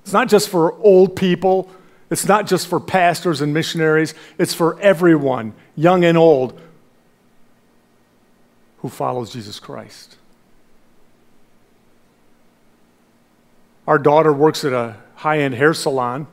It's 0.02 0.12
not 0.12 0.28
just 0.28 0.48
for 0.48 0.74
old 0.80 1.16
people 1.16 1.70
It's 2.10 2.26
not 2.26 2.46
just 2.46 2.68
for 2.68 2.78
pastors 2.78 3.40
and 3.40 3.52
missionaries, 3.52 4.14
it's 4.38 4.54
for 4.54 4.78
everyone, 4.80 5.54
young 5.74 6.04
and 6.04 6.16
old, 6.16 6.60
who 8.78 8.88
follows 8.88 9.32
Jesus 9.32 9.58
Christ. 9.58 10.16
Our 13.86 13.98
daughter 13.98 14.32
works 14.32 14.64
at 14.64 14.72
a 14.72 14.96
high 15.16 15.40
end 15.40 15.54
hair 15.54 15.74
salon, 15.74 16.28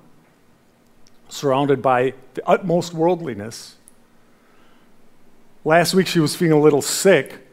surrounded 1.30 1.82
by 1.82 2.14
the 2.36 2.48
utmost 2.48 2.94
worldliness. 2.94 3.76
Last 5.66 5.94
week 5.94 6.08
she 6.08 6.20
was 6.20 6.36
feeling 6.36 6.58
a 6.58 6.62
little 6.62 6.82
sick. 6.82 7.48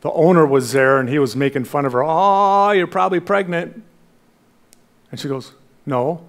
The 0.00 0.10
owner 0.12 0.46
was 0.46 0.72
there 0.72 0.98
and 0.98 1.08
he 1.08 1.18
was 1.18 1.36
making 1.36 1.64
fun 1.64 1.84
of 1.84 1.92
her. 1.92 2.02
Oh, 2.02 2.70
you're 2.70 2.86
probably 2.86 3.20
pregnant. 3.20 3.82
And 5.10 5.20
she 5.20 5.28
goes, 5.28 5.52
No, 5.84 6.26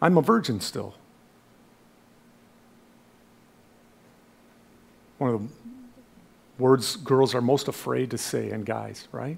I'm 0.00 0.16
a 0.16 0.22
virgin 0.22 0.60
still. 0.60 0.94
One 5.18 5.34
of 5.34 5.42
the 5.42 5.48
words 6.58 6.96
girls 6.96 7.34
are 7.34 7.42
most 7.42 7.68
afraid 7.68 8.10
to 8.10 8.18
say, 8.18 8.50
and 8.50 8.64
guys, 8.64 9.06
right? 9.12 9.36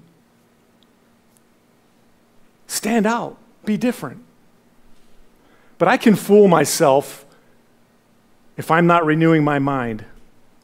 Stand 2.67 3.05
out, 3.05 3.37
be 3.65 3.75
different. 3.75 4.23
But 5.77 5.89
I 5.89 5.97
can 5.97 6.15
fool 6.15 6.47
myself 6.47 7.25
if 8.55 8.71
I'm 8.71 8.87
not 8.87 9.05
renewing 9.05 9.43
my 9.43 9.59
mind 9.59 10.05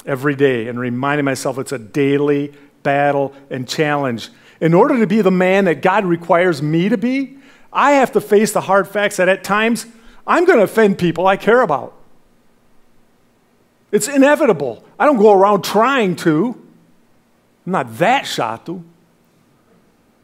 every 0.09 0.35
day 0.35 0.67
and 0.67 0.79
reminding 0.79 1.23
myself 1.23 1.59
it's 1.59 1.71
a 1.71 1.77
daily 1.77 2.51
battle 2.81 3.33
and 3.49 3.67
challenge. 3.67 4.29
In 4.59 4.73
order 4.73 4.97
to 4.99 5.07
be 5.07 5.21
the 5.21 5.31
man 5.31 5.65
that 5.65 5.81
God 5.81 6.03
requires 6.03 6.61
me 6.61 6.89
to 6.89 6.97
be, 6.97 7.37
I 7.71 7.91
have 7.91 8.11
to 8.13 8.21
face 8.21 8.51
the 8.51 8.61
hard 8.61 8.87
facts 8.87 9.17
that 9.17 9.29
at 9.29 9.43
times 9.43 9.85
I'm 10.25 10.45
going 10.45 10.57
to 10.57 10.63
offend 10.63 10.97
people 10.97 11.27
I 11.27 11.37
care 11.37 11.61
about. 11.61 11.93
It's 13.91 14.07
inevitable. 14.07 14.83
I 14.99 15.05
don't 15.05 15.17
go 15.17 15.31
around 15.31 15.63
trying 15.63 16.15
to. 16.17 16.59
I'm 17.65 17.71
not 17.71 17.97
that 17.99 18.23
chato. 18.23 18.83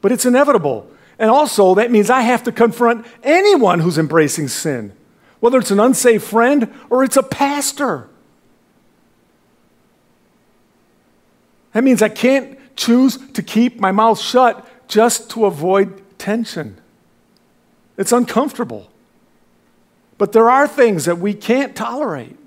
But 0.01 0.11
it's 0.11 0.25
inevitable. 0.25 0.89
And 1.17 1.29
also, 1.29 1.75
that 1.75 1.91
means 1.91 2.09
I 2.09 2.21
have 2.21 2.43
to 2.43 2.51
confront 2.51 3.05
anyone 3.23 3.79
who's 3.79 3.97
embracing 3.97 4.47
sin, 4.49 4.93
whether 5.39 5.59
it's 5.59 5.71
an 5.71 5.79
unsafe 5.79 6.23
friend 6.23 6.73
or 6.89 7.03
it's 7.03 7.17
a 7.17 7.23
pastor. 7.23 8.09
That 11.75 11.83
means 11.83 12.01
I 12.01 12.07
can't 12.07 12.57
choose 12.77 13.17
to 13.33 13.43
keep 13.43 13.81
my 13.81 13.91
mouth 13.91 14.17
shut 14.17 14.65
just 14.87 15.29
to 15.31 15.43
avoid 15.45 16.01
tension. 16.17 16.79
It's 17.97 18.13
uncomfortable. 18.13 18.89
But 20.17 20.31
there 20.31 20.49
are 20.49 20.69
things 20.69 21.03
that 21.03 21.17
we 21.17 21.33
can't 21.33 21.75
tolerate. 21.75 22.37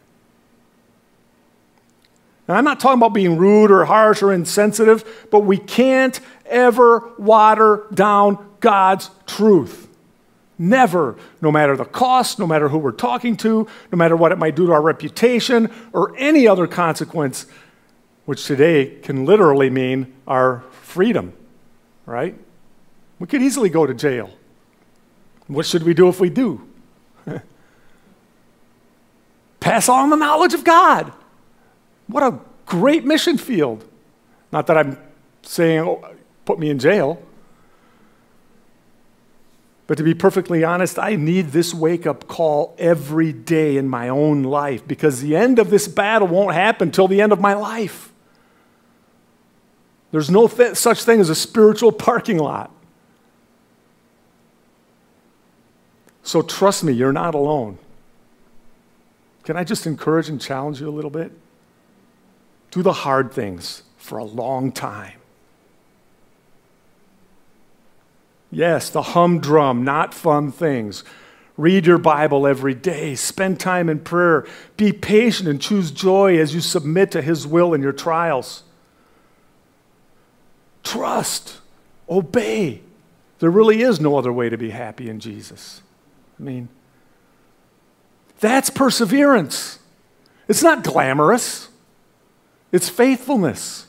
And 2.49 2.57
I'm 2.57 2.65
not 2.65 2.81
talking 2.81 3.01
about 3.01 3.13
being 3.13 3.37
rude 3.37 3.71
or 3.71 3.85
harsh 3.85 4.23
or 4.23 4.33
insensitive, 4.33 5.29
but 5.31 5.41
we 5.41 5.59
can't 5.59 6.19
ever 6.47 7.11
water 7.19 7.85
down 7.93 8.39
God's 8.61 9.11
truth. 9.27 9.89
Never, 10.59 11.17
no 11.43 11.53
matter 11.53 11.77
the 11.77 11.85
cost, 11.85 12.39
no 12.39 12.47
matter 12.47 12.71
who 12.71 12.79
we're 12.79 12.93
talking 12.93 13.37
to, 13.37 13.69
no 13.93 13.97
matter 13.99 14.17
what 14.17 14.33
it 14.33 14.39
might 14.39 14.57
do 14.57 14.69
to 14.69 14.73
our 14.73 14.81
reputation 14.81 15.71
or 15.93 16.17
any 16.17 16.49
other 16.49 16.67
consequence, 16.67 17.45
which 18.29 18.45
today 18.45 18.85
can 19.03 19.25
literally 19.25 19.71
mean 19.71 20.13
our 20.27 20.63
freedom, 20.83 21.33
right? 22.05 22.39
We 23.19 23.27
could 23.27 23.41
easily 23.41 23.71
go 23.71 23.87
to 23.87 23.95
jail. 23.95 24.29
What 25.47 25.65
should 25.65 25.83
we 25.83 25.95
do 25.95 26.11
if 26.11 26.21
we 26.21 26.29
do? 26.29 26.61
Pass 29.61 29.89
on 29.89 30.11
the 30.11 30.17
knowledge 30.17 30.53
of 30.53 30.63
God. 30.63 31.11
What 32.07 32.23
a 32.23 32.39
great 32.67 33.03
mission 33.07 33.39
field. 33.39 33.83
Not 34.53 34.67
that 34.67 34.77
I'm 34.77 34.99
saying, 35.41 35.81
oh, 35.89 36.15
put 36.45 36.59
me 36.59 36.69
in 36.69 36.79
jail. 36.79 37.23
But 39.87 39.97
to 39.97 40.05
be 40.05 40.13
perfectly 40.13 40.65
honest, 40.65 40.99
I 40.99 41.17
need 41.17 41.53
this 41.53 41.73
wake 41.73 42.07
up 42.07 42.29
call 42.29 42.77
every 42.79 43.33
day 43.33 43.79
in 43.79 43.89
my 43.89 44.11
own 44.11 44.43
life 44.43 44.87
because 44.87 45.23
the 45.23 45.35
end 45.35 45.59
of 45.59 45.71
this 45.71 45.89
battle 45.89 46.29
won't 46.29 46.53
happen 46.53 46.91
till 46.91 47.09
the 47.09 47.23
end 47.23 47.33
of 47.33 47.41
my 47.41 47.55
life. 47.55 48.13
There's 50.11 50.31
no 50.31 50.49
th- 50.49 50.77
such 50.77 51.05
thing 51.05 51.21
as 51.21 51.29
a 51.29 51.35
spiritual 51.35 51.93
parking 51.93 52.39
lot. 52.39 52.71
So 56.23 56.43
trust 56.43 56.85
me, 56.85 56.93
you're 56.93 57.13
not 57.13 57.35
alone. 57.35 57.79
Can 59.45 59.57
I 59.57 59.65
just 59.65 59.87
encourage 59.87 60.29
and 60.29 60.41
challenge 60.41 60.81
you 60.81 60.89
a 60.89 60.93
little 60.93 61.11
bit? 61.11 61.33
Do 62.71 62.83
the 62.83 62.93
hard 62.93 63.33
things 63.33 63.83
for 63.97 64.19
a 64.19 64.25
long 64.25 64.73
time. 64.73 65.15
Yes, 68.51 68.91
the 68.91 69.03
humdrum, 69.03 69.85
not 69.85 70.15
fun 70.15 70.53
things. 70.53 71.05
Read 71.57 71.87
your 71.87 71.99
Bible 71.99 72.47
every 72.47 72.75
day. 72.75 73.15
Spend 73.15 73.59
time 73.59 73.89
in 73.89 74.01
prayer. 74.01 74.47
Be 74.77 74.93
patient 74.93 75.49
and 75.49 75.61
choose 75.61 75.91
joy 75.91 76.39
as 76.39 76.55
you 76.55 76.61
submit 76.61 77.11
to 77.13 77.21
His 77.21 77.47
will 77.47 77.75
in 77.75 77.83
your 77.83 77.93
trials. 77.93 78.63
Trust, 80.83 81.59
obey. 82.09 82.83
There 83.39 83.51
really 83.51 83.83
is 83.83 84.01
no 84.01 84.17
other 84.17 84.33
way 84.33 84.49
to 84.49 84.57
be 84.57 84.71
happy 84.71 85.09
in 85.09 85.21
Jesus. 85.21 85.83
I 86.39 86.43
mean, 86.43 86.69
that's 88.41 88.71
perseverance. 88.71 89.79
It's 90.49 90.63
not 90.63 90.83
glamorous, 90.83 91.69
it's 92.73 92.89
faithfulness. 92.89 93.87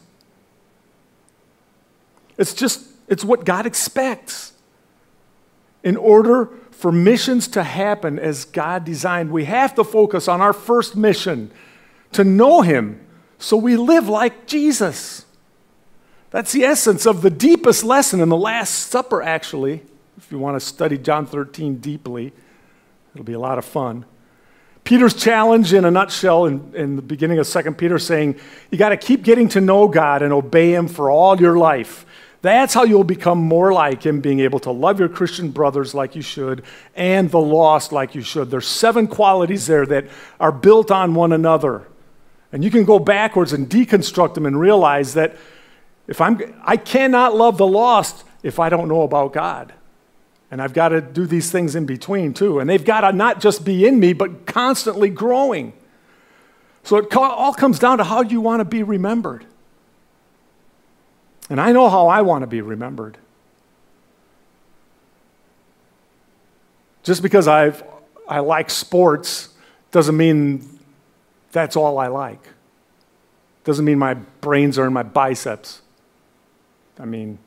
It's 2.38 2.54
just, 2.54 2.88
it's 3.10 3.26
what 3.26 3.44
God 3.44 3.66
expects. 3.66 4.54
In 5.84 5.98
order 5.98 6.50
for 6.72 6.92
missions 6.92 7.50
to 7.50 7.64
happen 7.64 8.18
as 8.18 8.46
God 8.46 8.86
designed, 8.86 9.32
we 9.32 9.46
have 9.46 9.76
to 9.76 9.84
focus 9.84 10.30
on 10.30 10.40
our 10.40 10.54
first 10.54 10.96
mission 10.96 11.52
to 12.14 12.24
know 12.24 12.62
Him 12.62 13.06
so 13.38 13.58
we 13.58 13.76
live 13.76 14.08
like 14.08 14.48
Jesus. 14.48 15.26
That's 16.32 16.52
the 16.52 16.64
essence 16.64 17.06
of 17.06 17.22
the 17.22 17.30
deepest 17.30 17.84
lesson 17.84 18.22
in 18.22 18.30
the 18.30 18.38
Last 18.38 18.72
Supper, 18.90 19.22
actually. 19.22 19.82
If 20.18 20.32
you 20.32 20.38
want 20.38 20.60
to 20.60 20.66
study 20.66 20.98
John 20.98 21.26
13 21.26 21.78
deeply, 21.78 22.32
it'll 23.14 23.26
be 23.26 23.34
a 23.34 23.40
lot 23.40 23.58
of 23.58 23.66
fun. 23.66 24.06
Peter's 24.84 25.14
challenge 25.14 25.74
in 25.74 25.86
a 25.86 25.92
nutshell 25.92 26.46
in, 26.46 26.72
in 26.76 26.96
the 26.96 27.02
beginning 27.02 27.40
of 27.40 27.48
2 27.48 27.72
Peter 27.74 27.98
saying, 28.00 28.40
you 28.70 28.78
got 28.78 28.90
to 28.90 28.98
keep 28.98 29.24
getting 29.24 29.48
to 29.50 29.62
know 29.62 29.88
God 29.88 30.22
and 30.22 30.32
obey 30.32 30.74
Him 30.74 30.88
for 30.88 31.10
all 31.10 31.40
your 31.40 31.58
life. 31.58 32.06
That's 32.42 32.74
how 32.74 32.84
you'll 32.84 33.04
become 33.04 33.40
more 33.40 33.74
like 33.74 34.06
Him, 34.06 34.22
being 34.22 34.40
able 34.40 34.60
to 34.62 34.72
love 34.72 35.00
your 35.00 35.10
Christian 35.10 35.50
brothers 35.50 35.94
like 35.94 36.16
you 36.16 36.22
should 36.22 36.64
and 36.96 37.30
the 37.30 37.40
lost 37.40 37.92
like 37.92 38.16
you 38.16 38.22
should. 38.22 38.50
There's 38.50 38.68
seven 38.68 39.08
qualities 39.08 39.68
there 39.68 39.86
that 39.88 40.06
are 40.40 40.52
built 40.52 40.92
on 40.92 41.16
one 41.16 41.34
another. 41.34 41.88
And 42.52 42.64
you 42.64 42.72
can 42.72 42.86
go 42.86 42.98
backwards 42.98 43.54
and 43.54 43.70
deconstruct 43.70 44.36
them 44.36 44.46
and 44.46 44.60
realize 44.60 45.14
that 45.16 45.36
if 46.10 46.20
I'm, 46.20 46.42
I 46.64 46.76
cannot 46.76 47.36
love 47.36 47.60
the 47.60 47.68
lost 47.68 48.26
if 48.42 48.60
I 48.60 48.70
don't 48.70 48.88
know 48.88 49.04
about 49.04 49.32
God. 49.32 49.74
And 50.50 50.60
I've 50.60 50.74
got 50.74 50.90
to 50.90 51.02
do 51.02 51.28
these 51.28 51.52
things 51.52 51.76
in 51.76 51.86
between 51.86 52.34
too. 52.34 52.60
And 52.60 52.68
they've 52.68 52.84
got 52.84 53.02
to 53.02 53.12
not 53.12 53.40
just 53.40 53.64
be 53.64 53.86
in 53.86 54.00
me, 54.00 54.14
but 54.14 54.48
constantly 54.48 55.10
growing. 55.10 55.72
So 56.84 56.98
it 56.98 57.16
all 57.16 57.54
comes 57.54 57.78
down 57.78 58.00
to 58.00 58.04
how 58.04 58.24
you 58.24 58.42
want 58.42 58.62
to 58.62 58.66
be 58.66 58.82
remembered. 58.82 59.46
And 61.48 61.62
I 61.62 61.72
know 61.72 61.90
how 61.90 62.08
I 62.08 62.24
want 62.24 62.42
to 62.42 62.48
be 62.48 62.62
remembered. 62.62 63.20
Just 67.04 67.22
because 67.22 67.48
I've, 67.48 67.84
I 68.28 68.40
like 68.40 68.72
sports 68.72 69.50
doesn't 69.92 70.18
mean 70.18 70.80
that's 71.52 71.76
all 71.76 72.00
I 72.00 72.08
like. 72.08 72.42
Doesn't 73.64 73.86
mean 73.86 74.00
my 74.00 74.16
brains 74.16 74.80
are 74.80 74.88
in 74.88 74.94
my 74.94 75.04
biceps. 75.04 75.82
I 77.00 77.06
mean, 77.06 77.40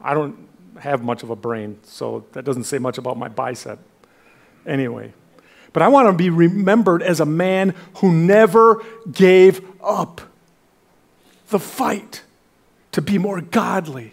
I 0.00 0.14
don't 0.14 0.36
have 0.78 1.02
much 1.02 1.22
of 1.22 1.30
a 1.30 1.36
brain, 1.36 1.78
so 1.84 2.24
that 2.32 2.44
doesn't 2.44 2.64
say 2.64 2.78
much 2.78 2.98
about 2.98 3.16
my 3.16 3.28
bicep. 3.28 3.78
Anyway, 4.66 5.12
but 5.72 5.82
I 5.82 5.88
want 5.88 6.08
to 6.08 6.12
be 6.12 6.28
remembered 6.28 7.02
as 7.02 7.20
a 7.20 7.26
man 7.26 7.74
who 7.96 8.12
never 8.12 8.82
gave 9.10 9.64
up 9.82 10.20
the 11.48 11.58
fight 11.58 12.22
to 12.92 13.00
be 13.00 13.18
more 13.18 13.40
godly, 13.40 14.12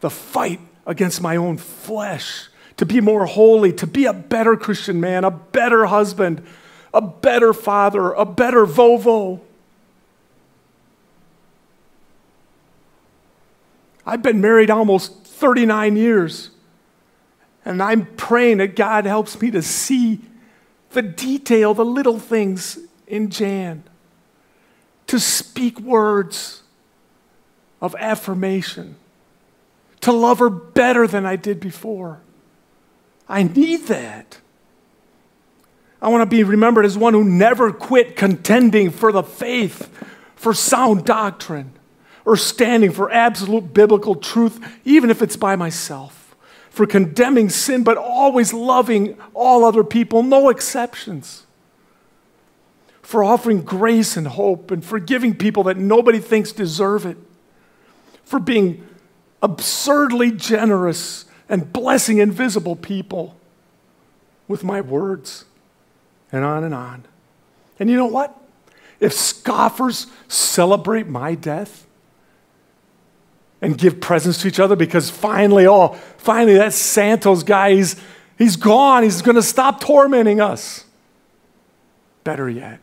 the 0.00 0.10
fight 0.10 0.60
against 0.86 1.22
my 1.22 1.36
own 1.36 1.56
flesh, 1.56 2.48
to 2.78 2.86
be 2.86 3.00
more 3.00 3.26
holy, 3.26 3.72
to 3.74 3.86
be 3.86 4.06
a 4.06 4.12
better 4.12 4.56
Christian 4.56 5.00
man, 5.00 5.22
a 5.22 5.30
better 5.30 5.86
husband, 5.86 6.42
a 6.92 7.00
better 7.00 7.52
father, 7.52 8.12
a 8.12 8.24
better 8.24 8.66
Vovo. 8.66 9.40
I've 14.06 14.22
been 14.22 14.40
married 14.40 14.70
almost 14.70 15.24
39 15.24 15.96
years. 15.96 16.50
And 17.64 17.82
I'm 17.82 18.06
praying 18.16 18.58
that 18.58 18.76
God 18.76 19.04
helps 19.04 19.40
me 19.40 19.50
to 19.50 19.62
see 19.62 20.20
the 20.90 21.02
detail, 21.02 21.74
the 21.74 21.84
little 21.84 22.18
things 22.18 22.78
in 23.06 23.30
Jan, 23.30 23.84
to 25.06 25.20
speak 25.20 25.78
words 25.80 26.62
of 27.80 27.94
affirmation, 27.98 28.96
to 30.00 30.12
love 30.12 30.38
her 30.38 30.50
better 30.50 31.06
than 31.06 31.26
I 31.26 31.36
did 31.36 31.60
before. 31.60 32.20
I 33.28 33.42
need 33.42 33.86
that. 33.86 34.38
I 36.02 36.08
want 36.08 36.22
to 36.22 36.26
be 36.26 36.42
remembered 36.42 36.86
as 36.86 36.96
one 36.96 37.12
who 37.12 37.24
never 37.24 37.72
quit 37.72 38.16
contending 38.16 38.90
for 38.90 39.12
the 39.12 39.22
faith, 39.22 39.90
for 40.34 40.54
sound 40.54 41.04
doctrine, 41.04 41.72
or 42.24 42.36
standing 42.36 42.92
for 42.92 43.10
absolute 43.10 43.72
biblical 43.72 44.14
truth, 44.14 44.80
even 44.84 45.10
if 45.10 45.22
it's 45.22 45.36
by 45.36 45.56
myself, 45.56 46.34
for 46.68 46.86
condemning 46.86 47.48
sin, 47.48 47.82
but 47.82 47.96
always 47.96 48.52
loving 48.52 49.16
all 49.34 49.64
other 49.64 49.84
people, 49.84 50.22
no 50.22 50.48
exceptions, 50.48 51.46
for 53.02 53.24
offering 53.24 53.62
grace 53.62 54.16
and 54.16 54.28
hope, 54.28 54.70
and 54.70 54.84
forgiving 54.84 55.34
people 55.34 55.62
that 55.64 55.76
nobody 55.76 56.18
thinks 56.18 56.52
deserve 56.52 57.06
it, 57.06 57.16
for 58.24 58.38
being 58.38 58.86
absurdly 59.42 60.30
generous 60.30 61.24
and 61.48 61.72
blessing 61.72 62.18
invisible 62.18 62.76
people 62.76 63.36
with 64.46 64.62
my 64.62 64.80
words, 64.80 65.44
and 66.30 66.44
on 66.44 66.62
and 66.62 66.74
on. 66.74 67.04
And 67.78 67.90
you 67.90 67.96
know 67.96 68.06
what? 68.06 68.36
If 69.00 69.12
scoffers 69.14 70.06
celebrate 70.28 71.08
my 71.08 71.34
death 71.34 71.86
and 73.62 73.76
give 73.76 74.00
presents 74.00 74.40
to 74.42 74.48
each 74.48 74.58
other 74.58 74.76
because 74.76 75.10
finally, 75.10 75.66
oh, 75.66 75.88
finally 76.16 76.56
that 76.56 76.72
Santos 76.72 77.42
guy, 77.42 77.74
he's, 77.74 77.96
he's 78.38 78.56
gone. 78.56 79.02
He's 79.02 79.22
going 79.22 79.36
to 79.36 79.42
stop 79.42 79.80
tormenting 79.80 80.40
us. 80.40 80.84
Better 82.24 82.48
yet, 82.48 82.80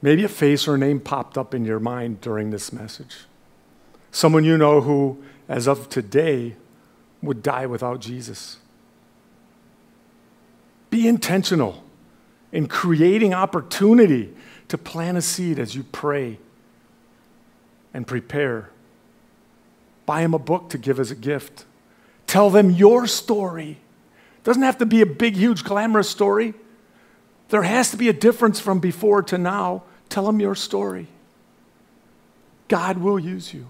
maybe 0.00 0.24
a 0.24 0.28
face 0.28 0.68
or 0.68 0.76
a 0.76 0.78
name 0.78 1.00
popped 1.00 1.36
up 1.36 1.54
in 1.54 1.64
your 1.64 1.80
mind 1.80 2.20
during 2.20 2.50
this 2.50 2.72
message. 2.72 3.24
Someone 4.12 4.44
you 4.44 4.56
know 4.56 4.80
who, 4.80 5.22
as 5.48 5.66
of 5.66 5.88
today, 5.88 6.56
would 7.20 7.42
die 7.42 7.66
without 7.66 8.00
Jesus. 8.00 8.58
Be 10.88 11.06
intentional 11.06 11.84
in 12.52 12.66
creating 12.66 13.34
opportunity 13.34 14.32
to 14.68 14.78
plant 14.78 15.18
a 15.18 15.22
seed 15.22 15.58
as 15.58 15.74
you 15.74 15.82
pray 15.82 16.38
and 17.92 18.06
prepare. 18.06 18.70
Buy 20.06 20.22
them 20.22 20.34
a 20.34 20.38
book 20.38 20.70
to 20.70 20.78
give 20.78 20.98
as 20.98 21.10
a 21.10 21.14
gift. 21.14 21.64
Tell 22.26 22.50
them 22.50 22.70
your 22.70 23.06
story. 23.06 23.78
Doesn't 24.44 24.62
have 24.62 24.78
to 24.78 24.86
be 24.86 25.02
a 25.02 25.06
big, 25.06 25.36
huge, 25.36 25.64
glamorous 25.64 26.08
story. 26.08 26.54
There 27.48 27.62
has 27.62 27.90
to 27.90 27.96
be 27.96 28.08
a 28.08 28.12
difference 28.12 28.60
from 28.60 28.78
before 28.78 29.22
to 29.24 29.38
now. 29.38 29.82
Tell 30.08 30.24
them 30.24 30.40
your 30.40 30.54
story. 30.54 31.08
God 32.68 32.98
will 32.98 33.18
use 33.18 33.52
you. 33.52 33.66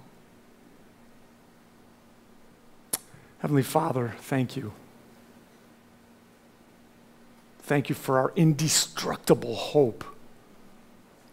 Heavenly 3.38 3.62
Father, 3.62 4.14
thank 4.20 4.56
you. 4.56 4.72
Thank 7.62 7.88
you 7.88 7.94
for 7.94 8.18
our 8.18 8.32
indestructible 8.36 9.54
hope 9.54 10.04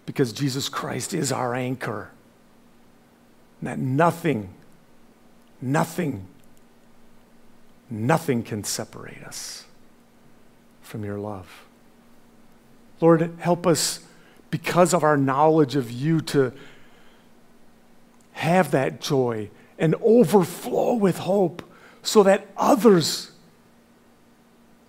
because 0.05 0.31
Jesus 0.31 0.69
Christ 0.69 1.13
is 1.13 1.31
our 1.31 1.53
anchor. 1.53 2.11
That 3.61 3.79
nothing, 3.79 4.53
nothing, 5.61 6.27
nothing 7.89 8.43
can 8.43 8.63
separate 8.63 9.23
us 9.23 9.65
from 10.81 11.03
your 11.03 11.17
love. 11.17 11.65
Lord, 13.01 13.35
help 13.39 13.67
us 13.67 14.01
because 14.49 14.93
of 14.93 15.03
our 15.03 15.17
knowledge 15.17 15.75
of 15.75 15.91
you 15.91 16.21
to 16.21 16.53
have 18.33 18.71
that 18.71 19.01
joy 19.01 19.49
and 19.77 19.95
overflow 20.01 20.93
with 20.93 21.17
hope 21.19 21.63
so 22.01 22.23
that 22.23 22.47
others 22.55 23.31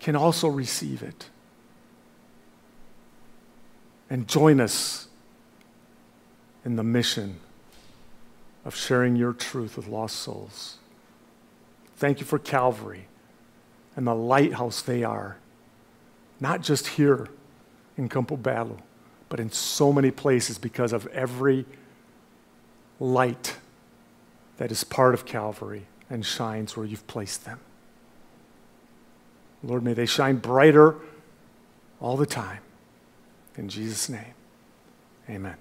can 0.00 0.14
also 0.14 0.48
receive 0.48 1.02
it. 1.02 1.28
And 4.10 4.26
join 4.28 4.60
us 4.60 5.08
in 6.64 6.76
the 6.76 6.84
mission 6.84 7.40
of 8.68 8.76
sharing 8.76 9.16
your 9.16 9.32
truth 9.32 9.78
with 9.78 9.88
lost 9.88 10.16
souls. 10.16 10.76
Thank 11.96 12.20
you 12.20 12.26
for 12.26 12.38
Calvary 12.38 13.08
and 13.96 14.06
the 14.06 14.14
lighthouse 14.14 14.82
they 14.82 15.02
are, 15.02 15.38
not 16.38 16.60
just 16.60 16.86
here 16.86 17.28
in 17.96 18.10
Campo 18.10 18.36
but 19.30 19.40
in 19.40 19.50
so 19.50 19.90
many 19.90 20.10
places 20.10 20.58
because 20.58 20.92
of 20.92 21.06
every 21.08 21.64
light 23.00 23.56
that 24.58 24.70
is 24.70 24.84
part 24.84 25.14
of 25.14 25.24
Calvary 25.24 25.86
and 26.10 26.26
shines 26.26 26.76
where 26.76 26.84
you've 26.84 27.06
placed 27.06 27.46
them. 27.46 27.60
Lord, 29.62 29.82
may 29.82 29.94
they 29.94 30.04
shine 30.04 30.36
brighter 30.36 30.94
all 32.02 32.18
the 32.18 32.26
time. 32.26 32.60
In 33.56 33.70
Jesus' 33.70 34.10
name, 34.10 34.34
amen. 35.28 35.56